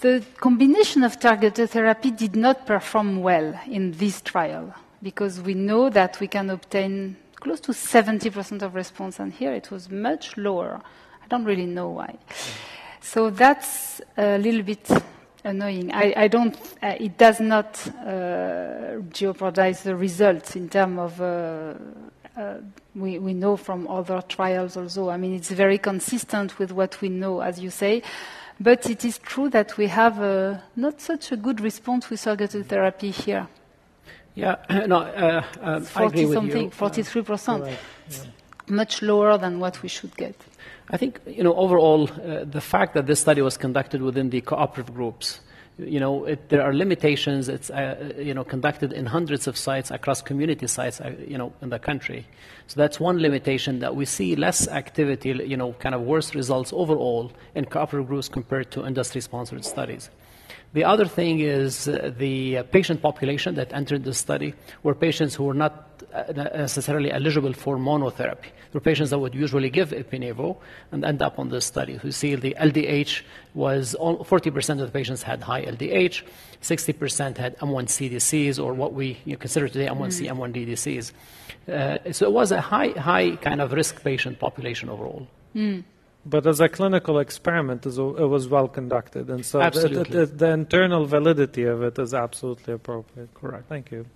[0.00, 5.90] the combination of targeted therapy did not perform well in this trial because we know
[5.90, 10.80] that we can obtain close to 70% of response, and here it was much lower.
[11.22, 12.16] I don't really know why.
[13.00, 14.88] So that's a little bit
[15.44, 15.92] annoying.
[15.92, 16.56] I, I don't.
[16.82, 21.20] Uh, it does not uh, jeopardize the results in terms of.
[21.20, 21.74] Uh,
[22.34, 22.56] uh,
[22.94, 25.10] we, we know from other trials also.
[25.10, 28.02] I mean, it's very consistent with what we know, as you say.
[28.58, 32.68] But it is true that we have uh, not such a good response with targeted
[32.68, 33.48] therapy here.
[34.34, 38.16] Yeah, no, uh, um, 40 something, 43 percent, yeah.
[38.68, 40.36] much lower than what we should get.
[40.90, 44.40] I think you know overall uh, the fact that this study was conducted within the
[44.40, 45.40] cooperative groups,
[45.78, 47.48] you know, it, there are limitations.
[47.48, 51.52] It's uh, you know conducted in hundreds of sites across community sites, uh, you know,
[51.62, 52.26] in the country.
[52.66, 56.72] So that's one limitation that we see less activity, you know, kind of worse results
[56.72, 60.10] overall in cooperative groups compared to industry-sponsored studies.
[60.74, 65.44] The other thing is uh, the patient population that entered the study were patients who
[65.44, 65.91] were not uh,
[66.34, 68.50] necessarily eligible for monotherapy.
[68.70, 70.56] There were patients that would usually give Ipi-Nivo
[70.90, 71.98] and end up on this study.
[72.02, 73.22] You see the LDH
[73.54, 76.22] was 40% of the patients had high LDH,
[76.62, 80.36] 60% had M1 CDCs or what we you know, consider today M1C, mm.
[80.36, 81.12] M1 DDCs.
[81.72, 85.26] Uh, so it was a high, high kind of risk patient population overall.
[85.54, 85.84] Mm.
[86.24, 91.04] But as a clinical experiment, it was well conducted, and so the, the, the, internal
[91.04, 93.34] validity of it is absolutely appropriate.
[93.34, 93.68] Correct.
[93.68, 94.06] Thank you.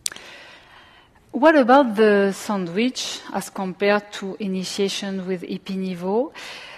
[1.37, 6.33] What about the sandwich as compared to initiation with Ipi-Nivo?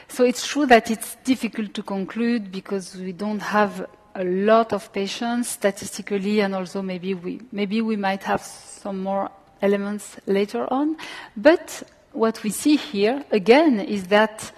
[0.09, 3.87] So it's true that it's difficult to conclude because we don't have
[4.17, 9.31] a lot of patients statistically, and also maybe we maybe we might have some more
[9.63, 10.97] elements later on.
[11.37, 14.51] But what we see here again is that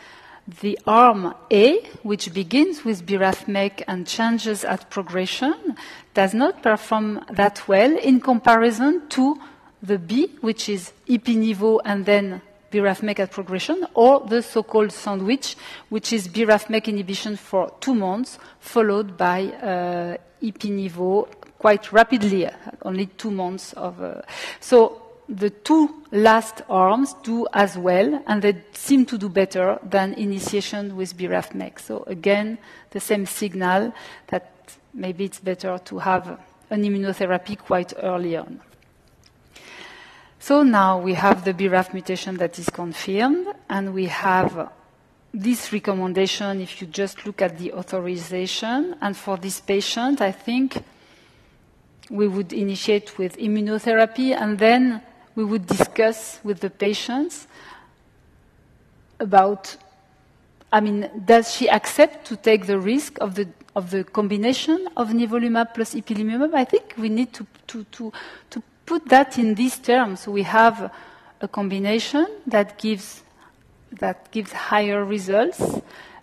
[0.62, 5.76] the arm A, which begins with BRAF/MEK and changes at progression,
[6.14, 9.38] does not perform that well in comparison to
[9.82, 15.56] the B, which is Ipi-Nivo and then BRAF/MEK at progression, or the so-called sandwich,
[15.88, 21.28] which is BRAF/MEK inhibition for two months, followed by uh, Ipi-Nivo
[21.58, 22.48] quite rapidly,
[22.82, 24.00] only two months of.
[24.00, 24.22] Uh,
[24.60, 30.14] so the two last arms do as well, and they seem to do better than
[30.14, 31.78] initiation with BRAF/MEK.
[31.80, 32.58] So again,
[32.90, 33.92] the same signal
[34.28, 36.38] that maybe it's better to have
[36.70, 38.60] an immunotherapy quite early on.
[40.42, 44.72] So now we have the BRAF mutation that is confirmed, and we have
[45.34, 48.96] this recommendation if you just look at the authorization.
[49.02, 50.82] And for this patient, I think
[52.08, 55.02] we would initiate with immunotherapy and then
[55.34, 57.46] we would discuss with the patients
[59.20, 59.76] about,
[60.72, 65.10] I mean, does she accept to take the risk of the, of the combination of
[65.10, 66.54] nivolumab plus ipilimumab?
[66.54, 68.12] I think we need to, to, to,
[68.48, 70.26] to put that in these terms.
[70.26, 70.92] We have
[71.40, 73.22] a combination that gives,
[73.92, 75.62] that gives higher results,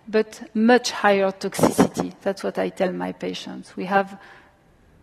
[0.06, 2.12] but much higher toxicity.
[2.20, 3.74] That's what I tell my patients.
[3.74, 4.20] We have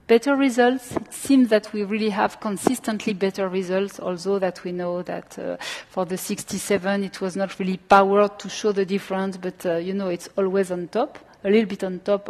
[0.06, 0.96] better results.
[0.96, 5.58] It seems that we really have consistently better results, although that we know that uh,
[5.90, 9.96] for the 67 it was not really powered to show the difference, but uh, you
[9.96, 12.30] know it's always on top, a little bit on top,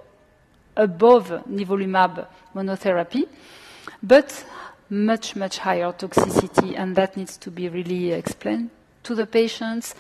[0.78, 2.26] above nivolumab
[2.56, 3.28] monotherapy,
[4.02, 4.46] but
[4.90, 8.70] much, much higher toxicity, and that needs to be really explained
[9.04, 9.96] to the patients.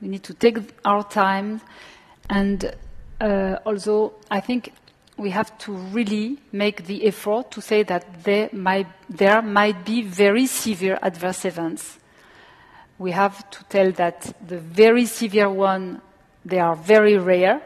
[0.00, 1.60] We need to take our time,
[2.28, 2.74] and
[3.20, 4.72] uh, also I think
[5.16, 10.02] we have to really make the effort to say that there might, there might be
[10.02, 11.98] very severe adverse events.
[12.98, 16.00] We have to tell that the very severe one,
[16.44, 17.62] they are very rare,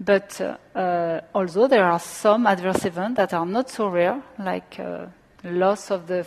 [0.00, 4.78] but uh, uh, although there are some adverse events that are not so rare, like
[4.78, 5.06] uh,
[5.44, 6.26] loss of the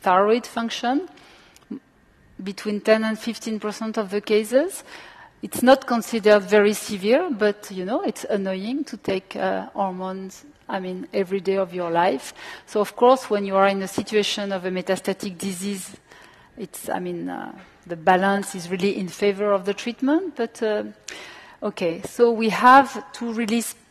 [0.00, 1.08] thyroid function,
[2.42, 4.84] between 10 and 15 percent of the cases,
[5.42, 10.80] it's not considered very severe, but you know, it's annoying to take uh, hormones, I
[10.80, 12.34] mean, every day of your life.
[12.66, 15.96] So, of course, when you are in a situation of a metastatic disease
[16.58, 17.52] it's, I mean, uh,
[17.86, 20.36] the balance is really in favor of the treatment.
[20.36, 20.84] But uh,
[21.62, 23.85] okay, so we have to to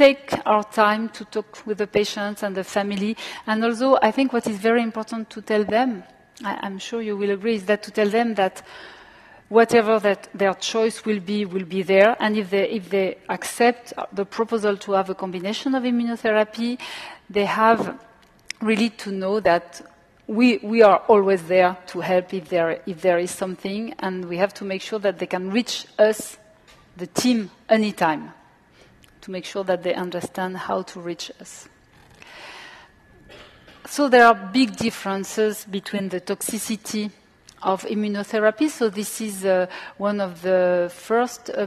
[0.00, 3.14] take our time to talk with the patients and the family.
[3.46, 6.04] And also, I think what is very important to tell them,
[6.42, 8.62] I, am sure you will agree, is that to tell them that
[9.50, 12.16] whatever that their choice will be, will be there.
[12.18, 16.78] And if they, if they accept the proposal to have a combination of immunotherapy,
[17.28, 18.00] they have
[18.62, 19.82] really to know that
[20.26, 24.38] we, we are always there to help if there, if there is something, and we
[24.38, 26.38] have to make sure that they can reach us,
[26.96, 28.32] the team, anytime,
[29.30, 31.68] make sure that they understand how to reach us.
[33.86, 37.10] So there are big differences between the toxicity
[37.62, 38.68] of immunotherapy.
[38.68, 39.66] So this is uh,
[39.98, 41.66] one of the first uh,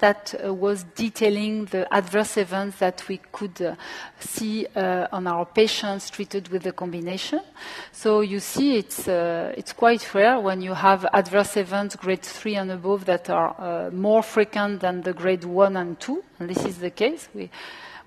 [0.00, 3.74] that uh, was detailing the adverse events that we could uh,
[4.18, 7.40] see uh, on our patients treated with the combination.
[7.92, 12.56] So you see it's, uh, it's quite rare when you have adverse events grade 3
[12.56, 16.78] and above that are more frequent than the grade 1 and 2, and this is
[16.78, 17.28] the case.
[17.34, 17.50] We,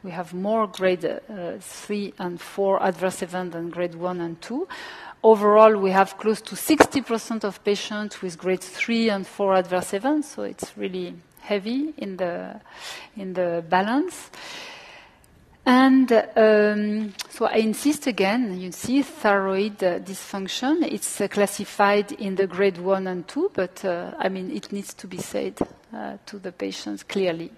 [0.03, 1.21] we have more grade
[1.59, 4.67] 3 and 4 adverse events than grade 1 and 2.
[5.27, 10.29] Overall, we have close to 60% of patients with grade 3 and 4 adverse events,
[10.29, 12.61] so it's really heavy in the,
[13.17, 14.31] in the balance.
[15.65, 20.89] And um, so I insist again, you see thyroid uh, dysfunction.
[20.89, 24.93] It's uh, classified in the grade 1 and 2, but uh, I mean, it needs
[24.93, 25.57] to be said
[25.93, 27.51] uh, to the patients clearly.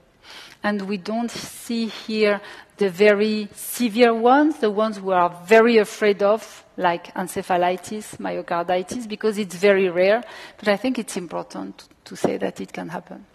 [0.64, 2.42] And we don't see here
[2.78, 9.38] the very severe ones, the ones we are very afraid of, like encephalitis, myocarditis, because
[9.38, 10.24] it's very rare.
[10.58, 13.26] But I think it's important to say that it can happen.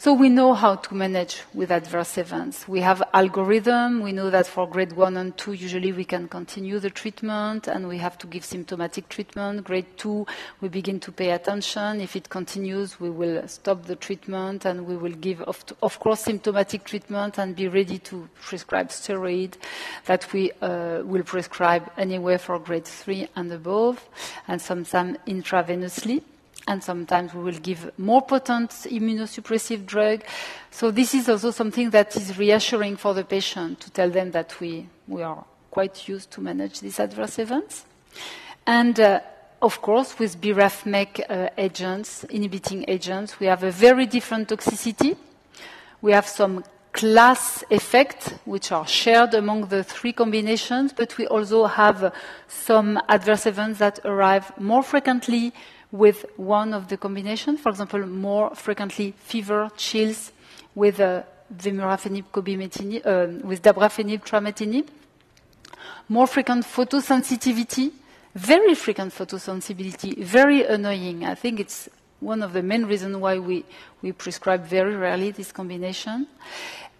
[0.00, 2.68] So we know how to manage with adverse events.
[2.68, 4.00] We have algorithm.
[4.00, 7.88] We know that for grade one and two, usually we can continue the treatment and
[7.88, 9.64] we have to give symptomatic treatment.
[9.64, 10.24] Grade two,
[10.60, 12.00] we begin to pay attention.
[12.00, 16.20] If it continues, we will stop the treatment and we will give, of, of course,
[16.20, 19.54] symptomatic treatment and be ready to prescribe steroid
[20.04, 24.08] that we uh, will prescribe anywhere for grade three and above
[24.46, 26.22] and sometimes intravenously
[26.68, 30.22] and sometimes we will give more potent immunosuppressive drug.
[30.70, 34.60] So this is also something that is reassuring for the patient to tell them that
[34.60, 37.86] we, we are quite used to manage these adverse events.
[38.66, 39.20] And uh,
[39.62, 45.16] of course, with BRAF-MEK uh, agents, inhibiting agents, we have a very different toxicity.
[46.02, 51.64] We have some class effects, which are shared among the three combinations, but we also
[51.64, 52.12] have
[52.46, 55.54] some adverse events that arrive more frequently
[55.90, 57.56] with one of the combination.
[57.56, 60.32] For example, more frequently fever, chills
[60.74, 61.22] with uh,
[61.54, 64.86] vemurafenib, cobimetinib, uh, with dabrafenib, trametinib.
[66.08, 67.92] More frequent photosensitivity,
[68.34, 71.24] very frequent photosensitivity, very annoying.
[71.24, 71.88] I think it's
[72.20, 73.64] one of the main reasons why we,
[74.02, 76.26] we prescribe very rarely this combination.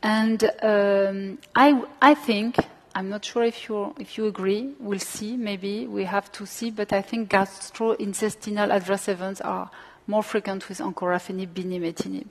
[0.03, 2.57] And um, I, I think
[2.99, 4.74] I'm not sure if you if you agree.
[4.80, 5.36] We'll see.
[5.36, 6.72] Maybe we have to see.
[6.72, 9.70] But I think gastrointestinal adverse events are
[10.09, 12.26] more frequent with encorafenib, binimetinib.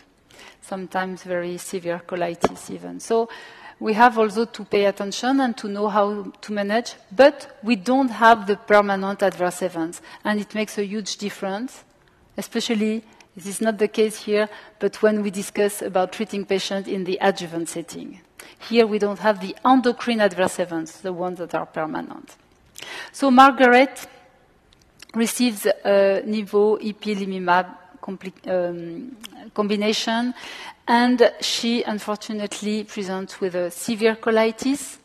[0.60, 3.00] Sometimes very severe colitis even.
[3.00, 3.30] So
[3.80, 6.96] we have also to pay attention and to know how to manage.
[7.16, 11.86] But we don't have the permanent adverse events, and it makes a huge difference,
[12.36, 13.06] especially.
[13.38, 14.50] This is not the case here,
[14.80, 18.20] but when we discuss about treating patients in the adjuvant setting.
[18.70, 22.36] Here we don't have the endocrine adverse events, the ones that are permanent.
[23.12, 24.08] So Margaret
[25.14, 27.76] receives a Nivo ipilimumab
[28.48, 29.18] um,
[29.54, 30.34] combination,
[30.88, 34.98] and she unfortunately presents with a severe colitis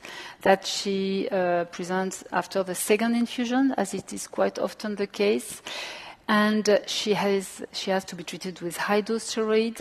[0.42, 5.62] that she uh, presents after the second infusion, as it is quite often the case.
[6.28, 9.80] And she, has, she has to be treated with high dose steroid.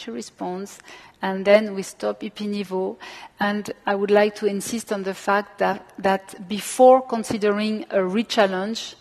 [0.00, 0.78] She responds,
[1.20, 2.96] and then we stop Ipinivo.
[3.38, 8.94] And I would like to insist on the fact that, that before considering a rechallenge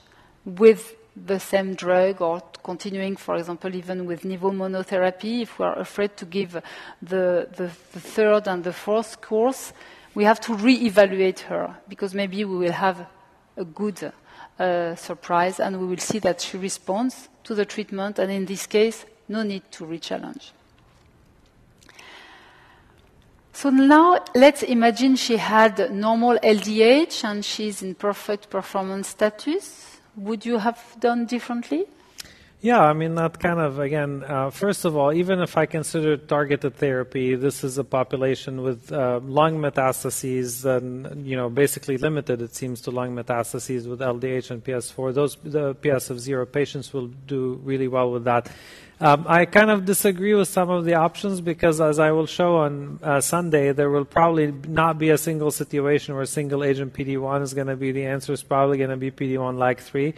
[0.44, 5.80] with the same drug or continuing, for example, even with Nivo monotherapy, if we are
[5.80, 6.54] afraid to give
[7.02, 9.72] the, the, the third and the fourth course,
[10.16, 13.08] we have to re-evaluate her because maybe we will have
[13.56, 14.12] a good
[14.60, 18.66] uh, surprise and we will see that she responds to the treatment and in this
[18.66, 20.52] case, no need to rechallenge.
[23.60, 30.00] So now let's imagine she had normal LDH and she's in perfect performance status.
[30.16, 31.86] Would you have done differently?
[32.62, 36.16] Yeah, I mean, that kind of, again, uh, first of all, even if I consider
[36.16, 42.42] targeted therapy, this is a population with uh, lung metastases and, you know, basically limited,
[42.42, 45.14] it seems, to lung metastases with LDH and PS4.
[45.14, 48.50] Those, the PS of zero patients will do really well with that.
[49.02, 52.58] Um, I kind of disagree with some of the options because, as I will show
[52.58, 57.42] on uh, Sunday, there will probably not be a single situation where single agent PD1
[57.42, 58.34] is going to be the answer.
[58.34, 60.14] It's probably going to be PD1 LAG3.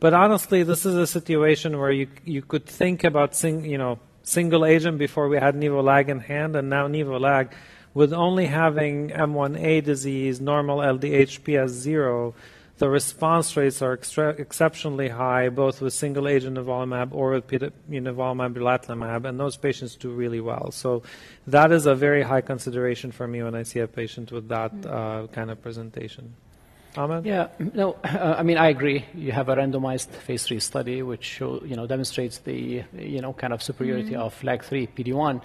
[0.00, 3.98] But honestly, this is a situation where you you could think about sing, you know
[4.26, 7.54] single agent before we had Nivo-Lag in hand, and now Nivo-Lag,
[7.94, 12.34] with only having M1A disease, normal LDH PS0,
[12.78, 18.54] the response rates are extra- exceptionally high, both with single agent nivolumab or with nivolumab
[18.54, 20.70] relatlimab, and those patients do really well.
[20.72, 21.02] So
[21.46, 24.72] that is a very high consideration for me when I see a patient with that
[24.86, 26.34] uh, kind of presentation.
[26.96, 27.26] Ahmad?
[27.26, 29.04] Yeah, no, uh, I mean, I agree.
[29.14, 33.32] You have a randomized phase three study which show, you know, demonstrates the, you know,
[33.32, 34.22] kind of superiority mm-hmm.
[34.22, 35.42] of LAG3 PD1.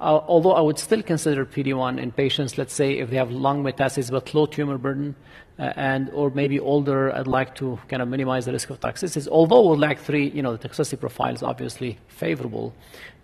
[0.00, 3.62] Uh, although I would still consider PD1 in patients, let's say, if they have lung
[3.62, 5.14] metastases but low tumor burden,
[5.58, 9.28] uh, and or maybe older, I'd like to kind of minimize the risk of toxicities.
[9.28, 12.72] Although with LAG3, you know, the toxicity profile is obviously favorable,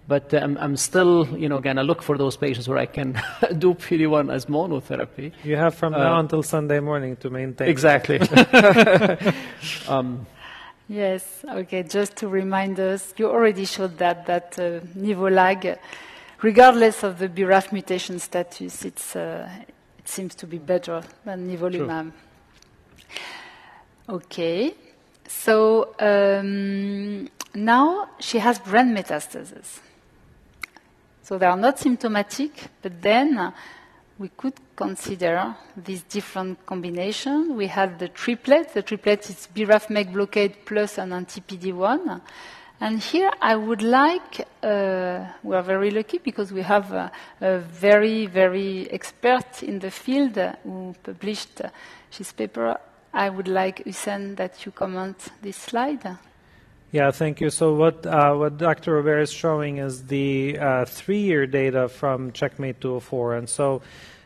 [0.06, 3.12] but um, I'm still, you know, going to look for those patients where I can
[3.58, 5.32] do PD-1 as monotherapy.
[5.44, 7.68] You have from uh, now until Sunday morning to maintain.
[7.68, 8.20] Exactly.
[9.88, 10.26] um,
[10.88, 11.42] yes.
[11.48, 11.82] Okay.
[11.84, 15.78] Just to remind us, you already showed that that uh, Nivo-Lag,
[16.43, 19.49] regardless of the BRAF mutation status, it's uh,
[19.99, 22.12] it seems to be better than nivolumab.
[24.09, 24.74] Okay.
[25.28, 29.80] So um, now she has brain metastases.
[31.22, 33.53] So they are not symptomatic, but then
[34.18, 37.51] we could consider these different combinations.
[37.51, 38.72] We have the triplet.
[38.72, 42.20] The triplet is BRAF MEK blockade plus an anti-PD-1.
[42.78, 47.10] And here I would like, uh, we are very lucky because we have a,
[47.40, 51.62] a, very, very expert in the field who published
[52.10, 52.76] his paper.
[53.14, 56.18] I would like, Hussein, that you comment this slide.
[56.92, 57.48] Yeah, thank you.
[57.50, 58.94] So what uh, what Dr.
[58.94, 63.82] Robert is showing is the uh, three-year data from Checkmate 204, and so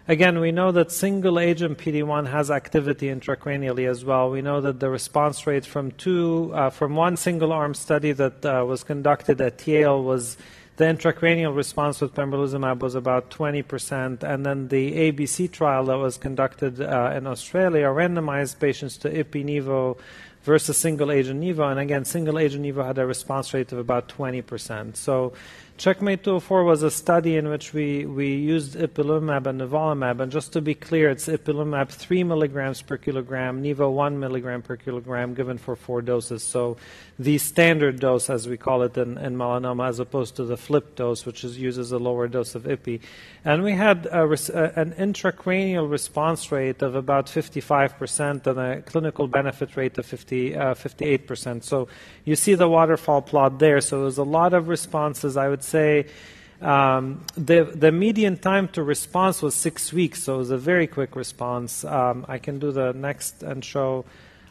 [0.09, 4.31] again, we know that single-agent PD-1 has activity intracranially as well.
[4.31, 8.65] We know that the response rate from two uh, from one single-arm study that uh,
[8.67, 10.37] was conducted at Yale was
[10.77, 16.17] the intracranial response with pembrolizumab was about 20%, and then the ABC trial that was
[16.17, 19.99] conducted uh, in Australia randomized patients to ipi-nivo
[20.43, 21.71] versus single agent Nivo.
[21.71, 24.97] And again, single agent Nivo had a response rate of about 20%.
[24.97, 25.35] So
[25.81, 30.21] Checkmate 204 was a study in which we, we used ipilimumab and nivolumab.
[30.21, 34.77] And just to be clear, it's ipilimumab 3 milligrams per kilogram, Nivo 1 milligram per
[34.77, 36.43] kilogram, given for four doses.
[36.43, 36.77] So
[37.19, 40.97] the standard dose, as we call it in, in melanoma, as opposed to the flip
[40.97, 43.01] dose, which is, uses a lower dose of ipi.
[43.43, 44.25] And we had a,
[44.79, 50.75] an intracranial response rate of about 55% and a clinical benefit rate of 50, uh,
[50.75, 51.65] 58%.
[51.65, 51.89] So
[52.27, 53.81] you see the waterfall plot there.
[53.81, 58.69] So it was a lot of responses, I would say um, the, the median time
[58.69, 61.85] to response was six weeks, so it was a very quick response.
[61.85, 64.05] Um, I can do the next and show.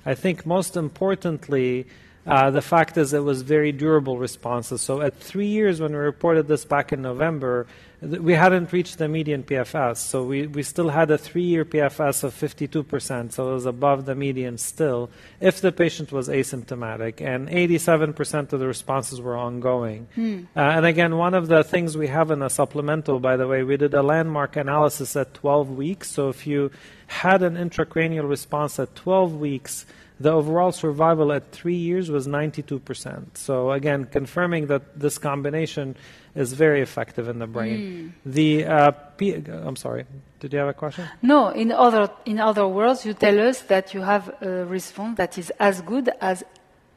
[0.05, 1.85] I think most importantly,
[2.25, 4.81] uh, the fact is it was very durable responses.
[4.81, 7.67] So at three years, when we reported this back in November,
[8.01, 9.97] we hadn't reached the median PFS.
[9.97, 14.15] So we, we still had a three-year PFS of 52%, so it was above the
[14.15, 15.09] median still,
[15.41, 17.21] if the patient was asymptomatic.
[17.21, 20.07] And 87% of the responses were ongoing.
[20.15, 20.43] Hmm.
[20.55, 23.63] Uh, and again, one of the things we have in a supplemental, by the way,
[23.63, 26.09] we did a landmark analysis at 12 weeks.
[26.09, 26.71] So if you
[27.07, 29.85] had an intracranial response at 12 weeks,
[30.19, 33.37] the overall survival at three years was 92%.
[33.37, 35.95] So again, confirming that this combination
[36.35, 38.13] is very effective in the brain.
[38.25, 38.31] Mm.
[38.31, 40.05] The uh, P- I'm sorry.
[40.39, 41.05] Did you have a question?
[41.21, 41.49] No.
[41.49, 45.51] In other in other words, you tell us that you have a response that is
[45.59, 46.43] as good as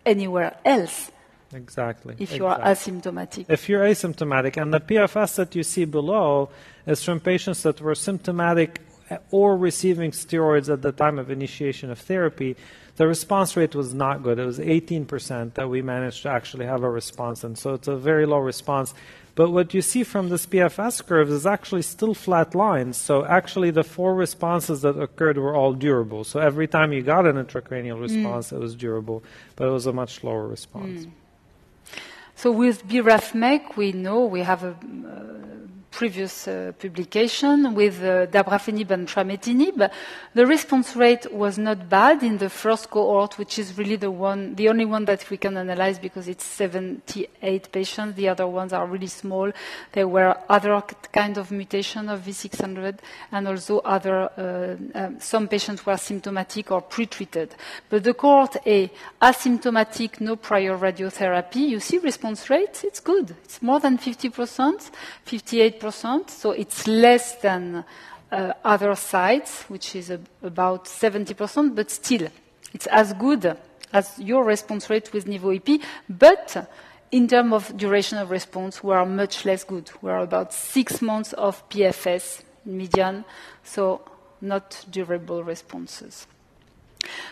[0.05, 1.11] anywhere else.
[1.55, 2.15] Exactly.
[2.19, 2.65] If you exactly.
[2.65, 3.47] are asymptomatic.
[3.49, 6.51] If you're asymptomatic, and the PFS that you see below
[6.87, 8.81] is from patients that were symptomatic
[9.31, 12.57] or receiving steroids at the time of initiation of therapy,
[12.97, 14.39] the response rate was not good.
[14.39, 17.97] It was 18% that we managed to actually have a response, and so it's a
[17.97, 18.95] very low response.
[19.35, 22.99] But what you see from this PFS curve is actually still flat lines.
[22.99, 26.25] So actually, the four responses that occurred were all durable.
[26.25, 28.03] So every time you got an intracranial mm.
[28.03, 28.57] response, mm.
[28.57, 29.23] it was durable,
[29.57, 31.07] but it was a much lower response.
[31.07, 31.11] Mm.
[32.35, 35.43] So with BRAF MEK, we know we have a uh,
[35.93, 39.91] previous uh, publication with uh, dabrafenib and trametinib.
[40.35, 44.55] The response rate was not bad in the first cohort, which is really the one,
[44.55, 48.17] the only one that we can analyze because it's 78 patients.
[48.17, 49.53] The other ones are really small.
[49.93, 50.83] There were other
[51.13, 52.99] kind of mutation of V600
[53.31, 57.55] and also other, uh, um, some patients were symptomatic or pre-treated.
[57.91, 58.91] But the cohort A,
[59.21, 63.37] asymptomatic, no prior radiotherapy, you see response rate, it's good.
[63.45, 64.91] It's more than 50%,
[65.27, 67.85] 58%, so it's less than
[68.31, 72.29] uh, other sites, which is a, about 70%, but still,
[72.73, 73.57] it's as good
[73.93, 76.71] as your response rate with Nivo-Ipi, but
[77.11, 79.91] in terms of duration of response, we are much less good.
[80.01, 83.25] We are about six months of PFS median,
[83.63, 84.01] so
[84.41, 86.27] not durable responses.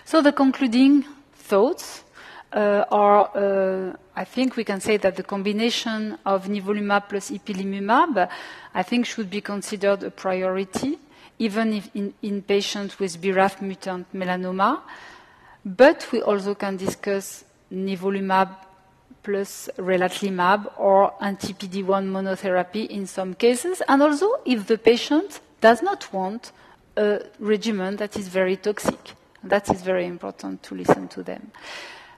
[0.05, 2.05] So the concluding thoughts
[2.53, 8.29] are, uh, I think we can say that the combination of nivolumab plus ipilimumab,
[8.75, 10.99] I think should be considered a priority,
[11.39, 14.81] even if in, in patients with BRAF mutant melanoma.
[15.65, 18.49] But we also can discuss nivolumab
[19.23, 26.13] plus relatlimab or anti-PD-1 monotherapy in some cases, and also if the patient does not
[26.13, 26.53] want
[26.97, 28.99] a regimen that is very toxic.
[29.45, 31.51] That is very important to listen to them.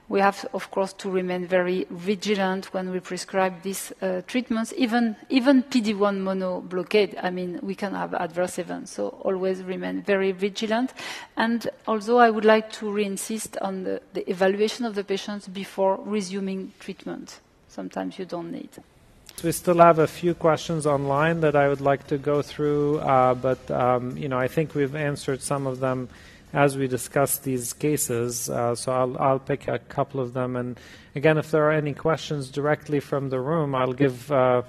[0.09, 5.15] We have, of course, to remain very vigilant when we prescribe these uh, treatments, even,
[5.29, 7.17] even PD-1 mono blockade.
[7.23, 10.93] I mean, we can have adverse events, so always remain very vigilant.
[11.37, 15.99] And also, I would like to re-insist on the, the evaluation of the patients before
[16.03, 17.39] resuming treatment.
[17.69, 18.69] Sometimes you don't need.
[19.41, 23.33] We still have a few questions online that I would like to go through, uh,
[23.33, 26.07] but um, you know, I think we've answered some of them
[26.53, 28.49] as we discuss these cases.
[28.49, 30.55] Uh, so I'll, I'll pick a couple of them.
[30.55, 30.79] And
[31.15, 34.61] again, if there are any questions directly from the room, I'll give uh,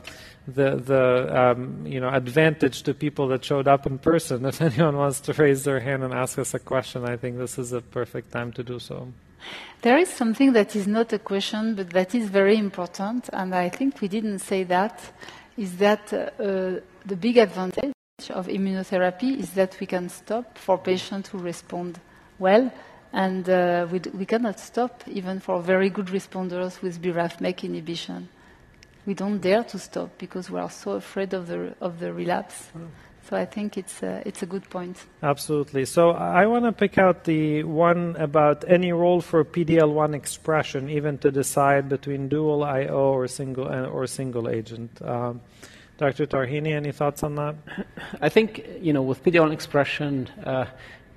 [0.46, 4.44] the the um, you know advantage to people that showed up in person.
[4.54, 7.58] If anyone wants to raise their hand and ask us a question, I think this
[7.58, 9.12] is a perfect time to do so.
[9.82, 13.68] There is something that is not a question, but that is very important, and I
[13.68, 15.00] think we didn't say that.
[15.56, 17.93] Is that uh, the big advantage
[18.30, 22.00] of immunotherapy is that we can stop for patients who respond
[22.38, 22.72] well,
[23.12, 28.28] and uh, we, we, cannot stop even for very good responders with BRAF/MEK inhibition.
[29.06, 32.70] We don't dare to stop because we are so afraid of the of the relapse.
[32.76, 32.88] Mm.
[33.28, 35.02] So I think it's a, it's a good point.
[35.22, 35.86] Absolutely.
[35.86, 41.16] So I want to pick out the one about any role for PDL1 expression, even
[41.18, 45.00] to decide between dual IO or single or single agent.
[45.00, 45.40] Um,
[45.96, 46.26] Dr.
[46.26, 47.54] Tarhini, any thoughts on that?
[48.20, 50.66] I think, you know, with PD-L1 expression, uh,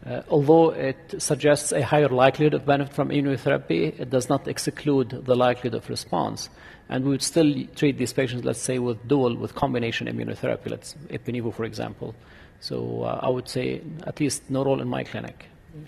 [0.06, 5.10] uh, although it suggests a higher likelihood of benefit from immunotherapy, it does not exclude
[5.26, 6.50] the likelihood of response.
[6.90, 10.94] And we would still treat these patients, let's say, with dual, with combination immunotherapy, let's
[11.10, 12.16] Ipi/Nivo, for example.
[12.60, 15.46] So uh, I would say at least no role in my clinic.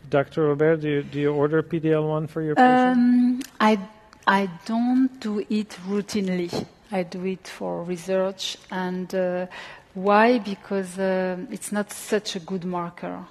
[0.10, 0.48] Dr.
[0.48, 2.98] Robert, do you, do you order PDL1 for your patients?
[2.98, 3.80] Um, I,
[4.28, 6.66] I don't do it routinely.
[6.92, 8.58] I do it for research.
[8.72, 9.48] And uh,
[9.94, 10.40] why?
[10.40, 13.26] Because uh, it's not such a good marker.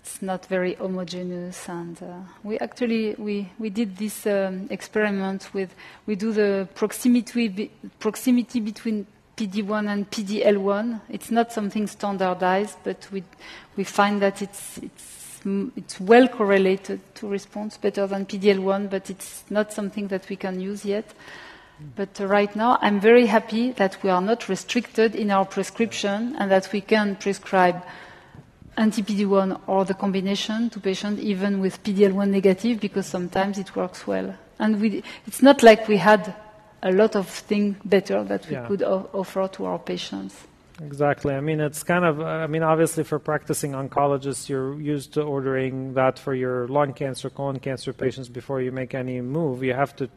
[0.00, 5.74] It's not very homogeneous, and uh, we actually we, we did this um, experiment with
[6.04, 9.06] we do the proximity proximity between
[9.36, 11.00] PD1 and PDL1.
[11.08, 13.24] It's not something standardized, but we
[13.76, 15.40] we find that it's it's
[15.76, 20.60] it's well correlated to response, better than PDL1, but it's not something that we can
[20.60, 21.14] use yet.
[21.96, 26.50] But right now, I'm very happy that we are not restricted in our prescription and
[26.50, 27.82] that we can prescribe
[28.76, 34.34] anti-PD-1 or the combination to patients even with PD-L1 negative because sometimes it works well.
[34.58, 36.34] And we, it's not like we had
[36.82, 38.66] a lot of things better that we yeah.
[38.66, 40.46] could offer to our patients.
[40.82, 41.32] Exactly.
[41.32, 45.94] I mean, it's kind of, I mean, obviously for practicing oncologists, you're used to ordering
[45.94, 49.62] that for your lung cancer, colon cancer patients before you make any move.
[49.62, 50.10] You have to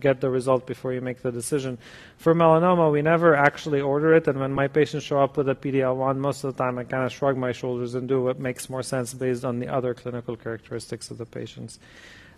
[0.00, 1.78] get the result before you make the decision.
[2.16, 4.26] For melanoma, we never actually order it.
[4.26, 7.04] And when my patients show up with a PDL1, most of the time I kind
[7.04, 10.36] of shrug my shoulders and do what makes more sense based on the other clinical
[10.36, 11.78] characteristics of the patients.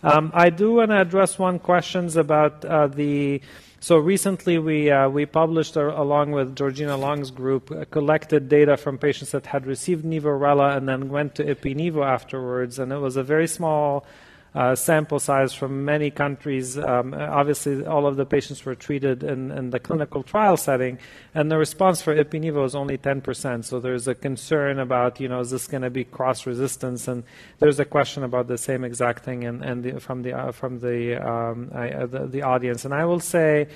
[0.03, 3.41] Um, I do want to address one questions about uh, the
[3.83, 8.77] so recently we, uh, we published, uh, along with Georgina Long's group, uh, collected data
[8.77, 12.79] from patients that had received Nivo-Rela and then went to Ipi/Nivo afterwards.
[12.79, 14.07] And it was a very small
[14.55, 16.77] uh, sample size from many countries.
[16.77, 20.99] Um, obviously, all of the patients were treated in, in, the clinical trial setting,
[21.35, 23.65] and the response for Ipi/Nivo is only 10%.
[23.65, 27.09] So there's a concern about, you know, is this going to be cross resistance?
[27.09, 27.25] And
[27.61, 30.81] there's a question about the same exact thing and, and the, from the uh, from
[30.81, 32.85] the, um, I, uh, the, the audience.
[32.85, 33.69] And I will say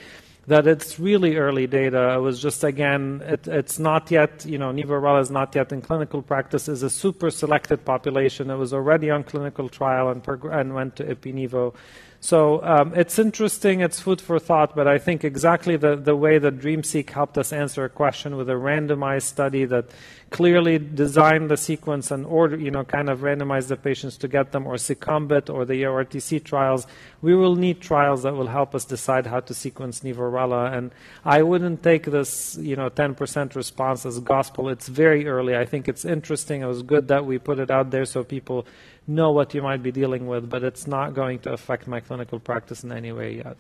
[0.47, 2.15] that it's really early data.
[2.15, 5.83] It was just, again, it, it's not yet, you know, Nivo-Rela is not yet in
[5.83, 6.69] clinical practice.
[6.69, 8.51] It's a super selected population.
[8.51, 11.75] It was already on clinical trial and, and went to Ipi-Nivo.
[12.21, 16.39] So um, it's interesting, it's food for thought, but I think exactly the, the way
[16.39, 19.91] that DreamSeq helped us answer a question with a randomized study that
[20.31, 24.51] clearly designed the sequence and order, you know, kind of randomized the patients to get
[24.51, 26.87] them, or SECOMBIT or the EORTC trials.
[27.23, 30.77] We will need trials that will help us decide how to sequence Nivo-Rela.
[30.77, 30.91] And
[31.25, 34.69] I wouldn't take this, you know, 10% response as gospel.
[34.69, 35.57] It's very early.
[35.57, 36.63] I think it's interesting.
[36.63, 38.67] It was good that we put it out there so people
[39.07, 42.41] know what you might be dealing with, but it's not going to affect my clinical
[42.41, 43.57] practice in any way yet.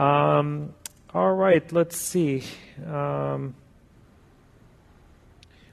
[0.00, 0.74] Um,
[1.12, 2.42] all right, let's see.
[2.86, 3.54] Um,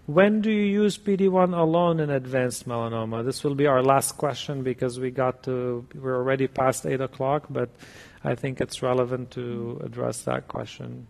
[0.08, 3.24] when do you use PD-1 alone in advanced melanoma?
[3.24, 7.46] This will be our last question because we got to, we're already past 8 o'clock,
[7.50, 7.70] but
[8.24, 11.08] I think it's relevant to address that question.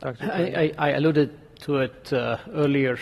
[0.00, 0.30] Dr.
[0.30, 2.98] I, I, I alluded to it uh, earlier,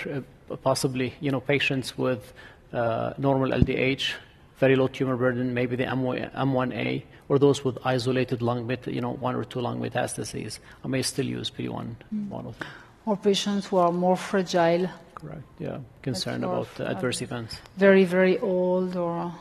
[0.50, 2.32] uh, possibly, you know, patients with
[2.72, 4.14] uh, normal LDH,
[4.58, 9.34] very low tumor burden, maybe the M1A, or those with isolated lung, you know, one
[9.34, 10.58] or two lung metastases.
[10.84, 12.28] I may still use PD-1 mm.
[12.28, 12.66] monotherapy
[13.06, 14.88] or patients who are more fragile.
[15.14, 15.42] Correct.
[15.58, 15.78] Yeah.
[16.02, 17.58] Concerned about uh, adverse events.
[17.76, 19.32] Very, very old or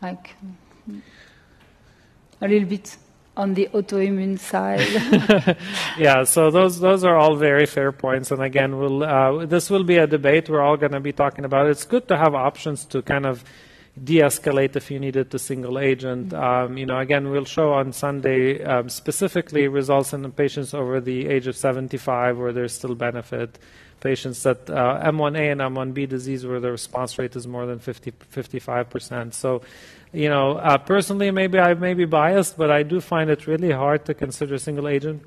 [0.00, 0.34] like
[2.40, 2.96] a little bit
[3.36, 5.56] on the autoimmune side.
[5.98, 9.84] yeah, so those those are all very fair points, and again, we'll uh, this will
[9.84, 10.48] be a debate.
[10.48, 11.66] We're all going to be talking about.
[11.66, 11.70] It.
[11.70, 13.44] It's good to have options to kind of
[14.02, 16.32] de-escalate if you needed to single agent.
[16.32, 21.28] Um, you know, again, we'll show on Sunday um, specifically results in patients over the
[21.28, 23.58] age of 75 where there's still benefit.
[24.00, 28.12] Patients that uh, M1A and M1B disease where the response rate is more than 50,
[28.12, 29.34] 55%.
[29.34, 29.62] So,
[30.12, 33.70] you know, uh, personally, maybe I may be biased, but I do find it really
[33.70, 35.22] hard to consider single agent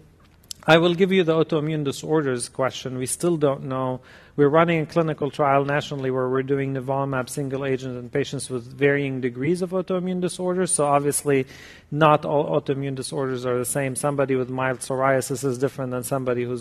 [0.68, 2.98] I will give you the autoimmune disorders question.
[2.98, 4.02] We still don't know.
[4.36, 8.64] We're running a clinical trial nationally where we're doing nivolumab single agent in patients with
[8.64, 10.72] varying degrees of autoimmune disorders.
[10.72, 11.46] So obviously,
[11.92, 13.96] not all autoimmune disorders are the same.
[13.96, 16.58] Somebody with mild psoriasis is different than somebody who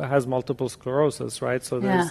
[0.00, 1.64] has multiple sclerosis, right?
[1.64, 2.10] So there's yeah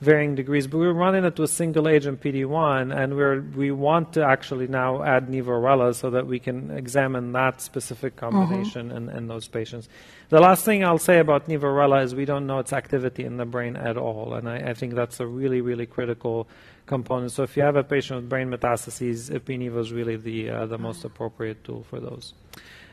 [0.00, 0.66] varying degrees.
[0.66, 5.02] But we're running it with single agent PD-1, and we're, we want to actually now
[5.02, 8.36] add Nivo-Rela so that we can examine that specific mm-hmm.
[8.36, 9.08] combination mm-hmm.
[9.08, 9.88] in, in those patients.
[10.30, 13.44] The last thing I'll say about Nivo-Rela is we don't know its activity in the
[13.44, 16.48] brain at all, and I, I think that's a really, really critical
[16.86, 17.32] component.
[17.32, 20.78] So if you have a patient with brain metastases, Ipi-Nivo is really the, uh, the
[20.78, 22.32] most appropriate tool for those.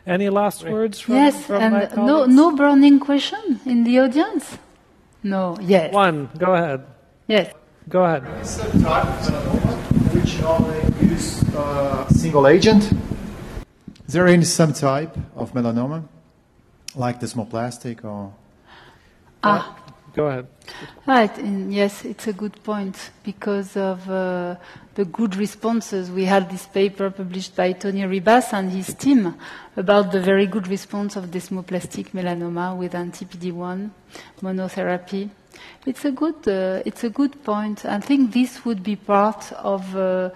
[0.05, 4.57] Any last words from, yes, from and no, no burning question in the audience?
[5.21, 5.93] No, yes.
[5.93, 6.85] One, go ahead.
[7.27, 7.53] Yes.
[7.89, 8.45] Go ahead.
[8.45, 12.83] Some type of melanoma, which normally use uh, single agent.
[14.07, 16.03] Is there any subtype of melanoma,
[16.95, 18.33] like desmoplastic or?
[19.43, 19.77] Ah.
[20.17, 20.47] Go ahead.
[21.05, 21.37] Right.
[21.37, 24.55] And yes, it's a good point because of uh,
[24.95, 26.09] the good responses.
[26.09, 29.35] We had this paper published by Toni Ribas and his team
[29.75, 33.91] about the very good response of desmoplastic melanoma with anti-PD-1
[34.41, 35.29] monotherapy.
[35.85, 37.85] It's a good, uh, it's a good point.
[37.85, 40.29] I think this would be part of uh,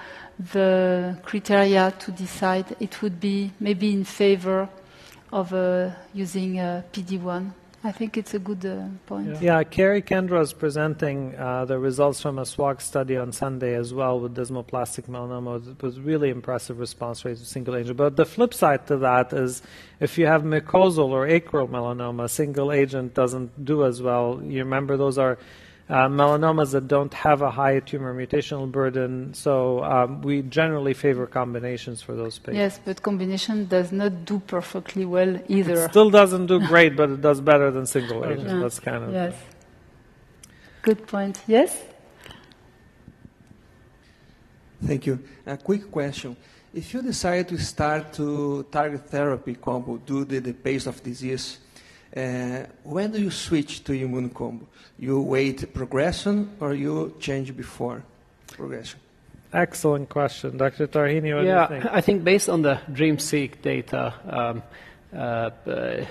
[0.54, 2.76] the criteria to decide.
[2.80, 4.70] It would be maybe in favor
[5.32, 7.52] of uh, using uh, PD-1.
[7.84, 9.28] I think it's a good uh, point.
[9.28, 13.74] Yeah, yeah Kari Kendra is presenting uh, the results from a SWOG study on Sunday
[13.74, 15.68] as well with desmoplastic melanoma.
[15.68, 17.98] It was really impressive response rate of single agent.
[17.98, 19.64] But the flip side to that is
[20.00, 24.40] if you have mucosal or acral melanoma, single agent doesn't do as well.
[24.44, 25.40] You remember those are
[25.90, 29.34] uh, melanomas that don't have a high tumor mutational burden.
[29.34, 32.58] So um, we generally favor combinations for those patients.
[32.58, 35.86] Yes, but combination does not do perfectly well either.
[35.86, 38.48] It still doesn't do great, but it does better than single agent.
[38.48, 38.60] Yeah.
[38.60, 39.36] That's kind of yes.
[40.82, 41.42] Good point.
[41.46, 41.84] Yes.
[44.84, 45.20] Thank you.
[45.46, 46.36] A quick question.
[46.74, 51.60] If you decide to start to target therapy combo due to the pace of disease,
[52.16, 54.68] uh, when do you switch to immune combo?
[55.00, 58.04] You wait progression or you change before
[58.48, 59.00] progression?
[59.54, 60.58] Excellent question.
[60.58, 60.88] Dr.
[60.88, 61.94] Tarhini, what yeah, do you think?
[61.94, 64.64] I think based on the DreamSeq data, um,
[65.14, 66.06] uh, uh,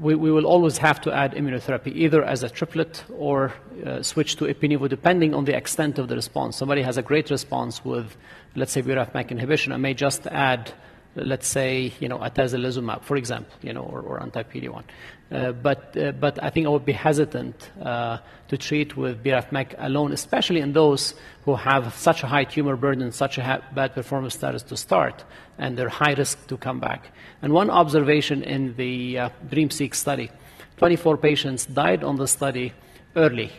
[0.00, 3.52] we, we, will always have to add immunotherapy, either as a triplet or
[3.86, 6.56] uh, switch to Ipi-Nivo, depending on the extent of the response.
[6.56, 8.16] Somebody has a great response with,
[8.56, 10.72] let's say, BRAF MEK inhibition, I may just add
[11.14, 14.82] let's say, you know, atezolizumab, for example, you know, or, or anti-PD-1.
[15.30, 19.74] Uh, but, uh, but I think I would be hesitant uh, to treat with BRAF/MEK
[19.78, 23.94] alone, especially in those who have such a high tumor burden, such a ha- bad
[23.94, 25.24] performance status to start,
[25.58, 27.12] and they're high risk to come back.
[27.40, 30.30] And one observation in the uh, DREAMseq study,
[30.76, 32.72] 24 patients died on the study
[33.16, 33.52] early.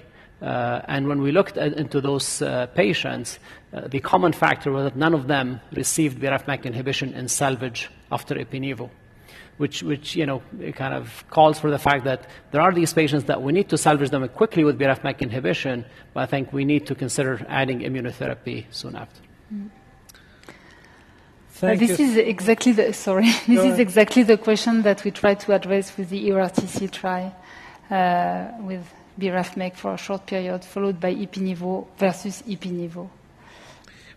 [0.44, 3.40] Uh, and when we looked at, into those uh, patients,
[3.74, 8.36] uh, the common factor was that none of them received BRAF/MEK inhibition in salvage after
[8.36, 8.90] Ipi/Nivo,
[9.56, 10.44] which, which you know,
[10.76, 13.78] kind of calls for the fact that there are these patients that we need to
[13.78, 18.66] salvage them quickly with BRAF/MEK inhibition, but I think we need to consider adding immunotherapy
[18.70, 19.22] soon after.
[19.54, 19.70] Mm.
[21.62, 22.06] Uh, this you.
[22.06, 23.32] is exactly the sorry.
[23.48, 27.34] this is exactly the question that we try to address with the EORTC trial
[27.90, 28.86] uh, with
[29.18, 33.10] BRAF/MEK for a short period, followed by Ipi/Nivo versus Ipi/Nivo.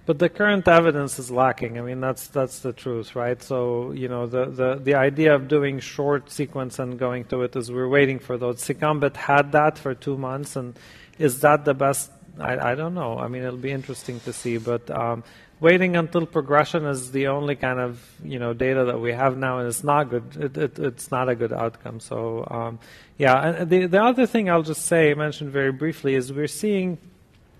[0.06, 1.78] But the current evidence is lacking.
[1.78, 3.42] I mean, that's that's the truth, right?
[3.42, 7.56] So you know, the the, the idea of doing short sequence and going to it
[7.56, 8.62] is we're waiting for those.
[8.62, 10.78] SECOMBIT had that for two months, and
[11.18, 12.12] is that the best?
[12.38, 13.18] I, I don't know.
[13.18, 14.90] I mean, it'll be interesting to see, but.
[14.90, 15.24] Um,
[15.60, 19.58] waiting until progression is the only kind of you know data that we have now,
[19.58, 20.36] and it's not good.
[20.36, 22.00] It, it, it's not a good outcome.
[22.00, 22.78] So um,
[23.18, 26.98] yeah, and the the other thing I'll just say, mention very briefly, is we're seeing.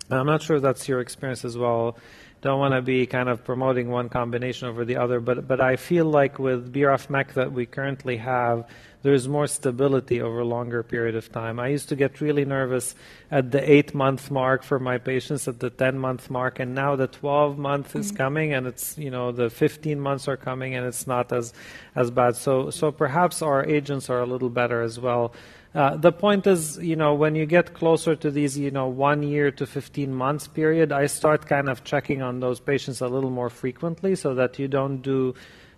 [0.09, 1.97] I'm not sure that's your experience as well
[2.43, 5.77] don't want to be kind of promoting one combination over the other, but but I
[5.77, 8.69] feel like with BRAF/MEK that we currently have,
[9.07, 11.61] there's more stability over a longer period of time.
[11.61, 12.97] I used to get really nervous
[13.31, 16.97] at the eight month mark for my patients, at the 10 month mark, and now
[16.97, 18.01] the 12 month mm-hmm.
[18.01, 21.55] is coming, and it's you know the 15 months are coming, and it's not as
[21.95, 22.35] as bad.
[22.35, 25.33] So so perhaps our agents are a little better as well.
[25.73, 29.23] Uh, the point is, you know, when you get closer to these, you know, one
[29.23, 33.31] year to 15 months period, I start kind of checking on those patients a little
[33.31, 35.35] more frequently so that you don't do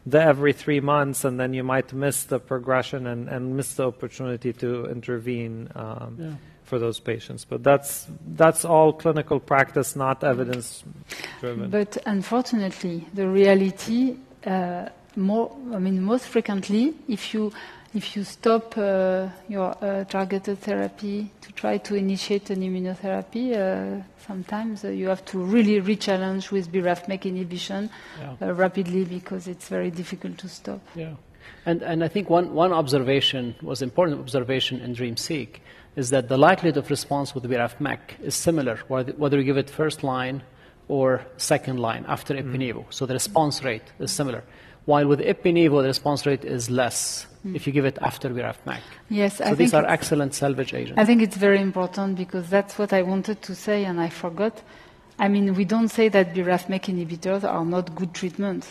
[0.06, 3.86] the every three months and then you might miss the progression and, and miss the
[3.86, 6.30] opportunity to intervene um, yeah.
[6.64, 7.44] for those patients.
[7.44, 10.82] But that's, that's all clinical practice, not evidence
[11.40, 11.70] driven.
[11.70, 17.52] But unfortunately, the reality, uh, more, I mean, most frequently, if you
[17.94, 24.02] if you stop uh, your uh, targeted therapy to try to initiate an immunotherapy, uh,
[24.26, 28.34] sometimes uh, you have to really re-challenge with BRAF/MEK inhibition yeah.
[28.40, 30.80] Uh, rapidly because it's very difficult to stop.
[30.94, 31.14] Yeah,
[31.64, 35.60] and and I think one one observation was important observation in DREAMseq
[35.96, 40.04] is that the likelihood of response with BRAF/MEK is similar whether you give it first
[40.04, 40.42] line
[40.88, 42.84] or second line after mm.
[42.90, 44.42] So the response rate is similar.
[44.88, 47.54] While with Ipi/Nivo, the response rate is less mm.
[47.54, 48.80] if you give it after BRAF/MEK.
[49.10, 50.98] Yes, so I these are excellent salvage agents.
[50.98, 54.62] I think it's very important because that's what I wanted to say and I forgot.
[55.18, 58.64] I mean, we don't say that BRAF/MEK inhibitors are not good treatment.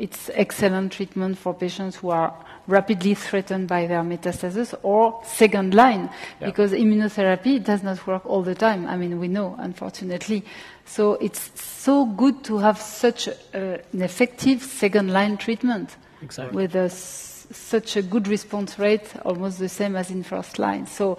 [0.00, 2.34] It's excellent treatment for patients who are
[2.66, 6.08] rapidly threatened by their metastasis or second line
[6.40, 6.46] yeah.
[6.46, 8.86] because immunotherapy does not work all the time.
[8.86, 10.42] I mean, we know, unfortunately.
[10.86, 16.56] So it's so good to have such a, an effective second line treatment exactly.
[16.56, 20.86] with a, such a good response rate, almost the same as in first line.
[20.86, 21.18] So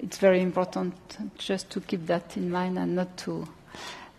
[0.00, 0.94] it's very important
[1.36, 3.46] just to keep that in mind and not to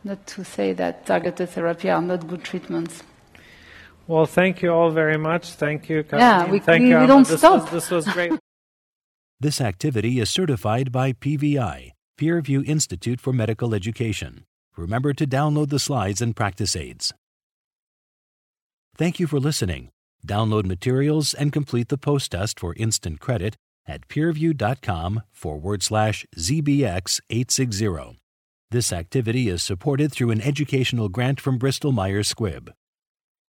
[0.07, 3.03] not to say that targeted therapy are not good treatments.
[4.07, 5.51] Well, thank you all very much.
[5.51, 6.03] Thank you.
[6.11, 6.99] Yeah, we, thank we, you.
[6.99, 7.63] we don't this stop.
[7.63, 8.31] Was, this was great.
[9.39, 14.45] this activity is certified by PVI Peerview Institute for Medical Education.
[14.77, 17.13] Remember to download the slides and practice aids.
[18.95, 19.89] Thank you for listening.
[20.25, 23.55] Download materials and complete the post test for instant credit
[23.85, 28.17] at peerview.com forward slash ZBX860.
[28.69, 32.73] This activity is supported through an educational grant from Bristol Myers Squibb.